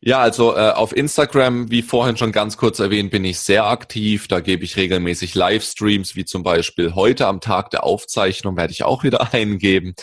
Ja, 0.00 0.20
also 0.20 0.56
äh, 0.56 0.70
auf 0.70 0.96
Instagram, 0.96 1.70
wie 1.70 1.82
vorhin 1.82 2.16
schon 2.16 2.32
ganz 2.32 2.56
kurz 2.56 2.78
erwähnt, 2.78 3.10
bin 3.10 3.26
ich 3.26 3.38
sehr 3.38 3.66
aktiv. 3.66 4.28
Da 4.28 4.40
gebe 4.40 4.64
ich 4.64 4.78
regelmäßig 4.78 5.34
Livestreams, 5.34 6.16
wie 6.16 6.24
zum 6.24 6.42
Beispiel 6.42 6.94
heute 6.94 7.26
am 7.26 7.42
Tag 7.42 7.68
der 7.68 7.84
Aufzeichnung 7.84 8.56
werde 8.56 8.72
ich 8.72 8.82
auch 8.82 9.04
wieder 9.04 9.34
eingeben. 9.34 9.94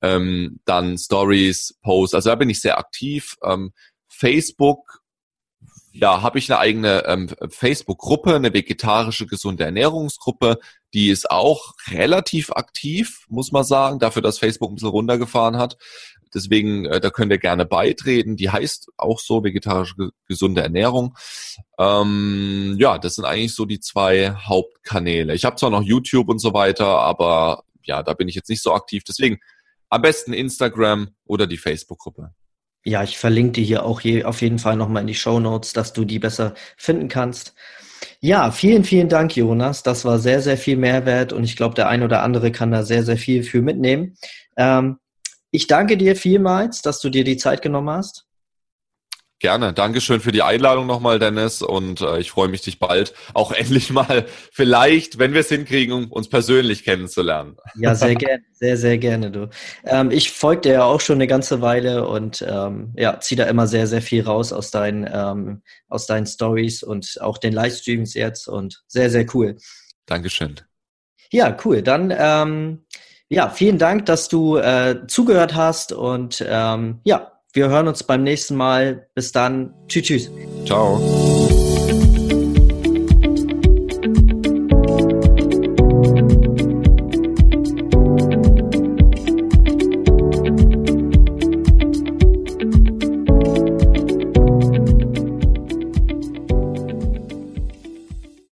Ähm, 0.00 0.60
dann 0.64 0.96
Stories, 0.96 1.78
Posts, 1.82 2.14
also 2.14 2.30
da 2.30 2.36
bin 2.36 2.48
ich 2.48 2.62
sehr 2.62 2.78
aktiv. 2.78 3.36
Ähm, 3.44 3.72
Facebook, 4.08 5.02
ja, 5.98 6.22
habe 6.22 6.38
ich 6.38 6.50
eine 6.50 6.60
eigene 6.60 7.04
ähm, 7.06 7.30
Facebook-Gruppe, 7.48 8.34
eine 8.34 8.52
vegetarische 8.52 9.26
gesunde 9.26 9.64
Ernährungsgruppe. 9.64 10.58
Die 10.92 11.08
ist 11.08 11.30
auch 11.30 11.74
relativ 11.88 12.50
aktiv, 12.50 13.24
muss 13.28 13.52
man 13.52 13.64
sagen, 13.64 13.98
dafür, 13.98 14.22
dass 14.22 14.38
Facebook 14.38 14.70
ein 14.70 14.74
bisschen 14.74 14.90
runtergefahren 14.90 15.56
hat. 15.56 15.76
Deswegen, 16.34 16.84
äh, 16.84 17.00
da 17.00 17.10
könnt 17.10 17.32
ihr 17.32 17.38
gerne 17.38 17.64
beitreten. 17.64 18.36
Die 18.36 18.50
heißt 18.50 18.88
auch 18.96 19.18
so 19.20 19.42
vegetarische 19.42 20.10
gesunde 20.26 20.62
Ernährung. 20.62 21.16
Ähm, 21.78 22.76
ja, 22.78 22.98
das 22.98 23.14
sind 23.14 23.24
eigentlich 23.24 23.54
so 23.54 23.64
die 23.64 23.80
zwei 23.80 24.32
Hauptkanäle. 24.32 25.34
Ich 25.34 25.44
habe 25.44 25.56
zwar 25.56 25.70
noch 25.70 25.82
YouTube 25.82 26.28
und 26.28 26.40
so 26.40 26.52
weiter, 26.52 26.86
aber 26.86 27.64
ja, 27.84 28.02
da 28.02 28.12
bin 28.12 28.28
ich 28.28 28.34
jetzt 28.34 28.50
nicht 28.50 28.62
so 28.62 28.74
aktiv. 28.74 29.02
Deswegen 29.04 29.38
am 29.88 30.02
besten 30.02 30.32
Instagram 30.32 31.08
oder 31.24 31.46
die 31.46 31.58
Facebook-Gruppe. 31.58 32.34
Ja, 32.88 33.02
ich 33.02 33.18
verlinke 33.18 33.52
dir 33.52 33.64
hier 33.64 33.84
auch 33.84 34.00
je, 34.00 34.22
auf 34.22 34.42
jeden 34.42 34.60
Fall 34.60 34.76
nochmal 34.76 35.00
in 35.00 35.08
die 35.08 35.16
Show 35.16 35.40
Notes, 35.40 35.72
dass 35.72 35.92
du 35.92 36.04
die 36.04 36.20
besser 36.20 36.54
finden 36.76 37.08
kannst. 37.08 37.52
Ja, 38.20 38.52
vielen, 38.52 38.84
vielen 38.84 39.08
Dank, 39.08 39.36
Jonas. 39.36 39.82
Das 39.82 40.04
war 40.04 40.20
sehr, 40.20 40.40
sehr 40.40 40.56
viel 40.56 40.76
Mehrwert 40.76 41.32
und 41.32 41.42
ich 41.42 41.56
glaube, 41.56 41.74
der 41.74 41.88
ein 41.88 42.04
oder 42.04 42.22
andere 42.22 42.52
kann 42.52 42.70
da 42.70 42.84
sehr, 42.84 43.02
sehr 43.02 43.16
viel 43.16 43.42
für 43.42 43.60
mitnehmen. 43.60 44.16
Ähm, 44.56 44.98
ich 45.50 45.66
danke 45.66 45.96
dir 45.96 46.14
vielmals, 46.14 46.80
dass 46.80 47.00
du 47.00 47.10
dir 47.10 47.24
die 47.24 47.36
Zeit 47.36 47.60
genommen 47.60 47.90
hast. 47.90 48.25
Gerne. 49.38 49.74
Dankeschön 49.74 50.20
für 50.20 50.32
die 50.32 50.42
Einladung 50.42 50.86
nochmal, 50.86 51.18
Dennis. 51.18 51.60
Und 51.60 52.00
äh, 52.00 52.18
ich 52.18 52.30
freue 52.30 52.48
mich, 52.48 52.62
dich 52.62 52.78
bald 52.78 53.12
auch 53.34 53.52
endlich 53.52 53.90
mal 53.90 54.24
vielleicht, 54.50 55.18
wenn 55.18 55.34
wir 55.34 55.40
es 55.40 55.50
hinkriegen, 55.50 56.06
uns 56.06 56.28
persönlich 56.28 56.84
kennenzulernen. 56.84 57.56
Ja, 57.78 57.94
sehr 57.94 58.14
gerne. 58.14 58.42
Sehr, 58.52 58.78
sehr 58.78 58.96
gerne, 58.96 59.30
du. 59.30 59.50
Ähm, 59.84 60.10
ich 60.10 60.32
folge 60.32 60.62
dir 60.62 60.72
ja 60.72 60.84
auch 60.84 61.00
schon 61.00 61.16
eine 61.16 61.26
ganze 61.26 61.60
Weile 61.60 62.08
und 62.08 62.42
ähm, 62.48 62.94
ja, 62.96 63.20
ziehe 63.20 63.36
da 63.36 63.44
immer 63.44 63.66
sehr, 63.66 63.86
sehr 63.86 64.00
viel 64.00 64.22
raus 64.24 64.50
aus 64.52 64.70
deinen, 64.70 65.06
ähm, 65.12 65.62
aus 65.88 66.06
deinen 66.06 66.24
Stories 66.24 66.82
und 66.82 67.18
auch 67.20 67.36
den 67.36 67.52
Livestreams 67.52 68.14
jetzt 68.14 68.48
und 68.48 68.82
sehr, 68.86 69.10
sehr 69.10 69.26
cool. 69.34 69.56
Dankeschön. 70.06 70.54
Ja, 71.30 71.54
cool. 71.64 71.82
Dann 71.82 72.14
ähm, 72.16 72.86
ja, 73.28 73.50
vielen 73.50 73.76
Dank, 73.76 74.06
dass 74.06 74.28
du 74.28 74.56
äh, 74.56 75.06
zugehört 75.06 75.54
hast 75.54 75.92
und 75.92 76.44
ähm, 76.48 77.00
ja, 77.04 77.35
wir 77.56 77.68
hören 77.68 77.88
uns 77.88 78.04
beim 78.04 78.22
nächsten 78.22 78.54
Mal. 78.54 79.08
Bis 79.14 79.32
dann. 79.32 79.74
Tschüss, 79.88 80.04
tschüss. 80.04 80.30
Ciao. 80.66 81.00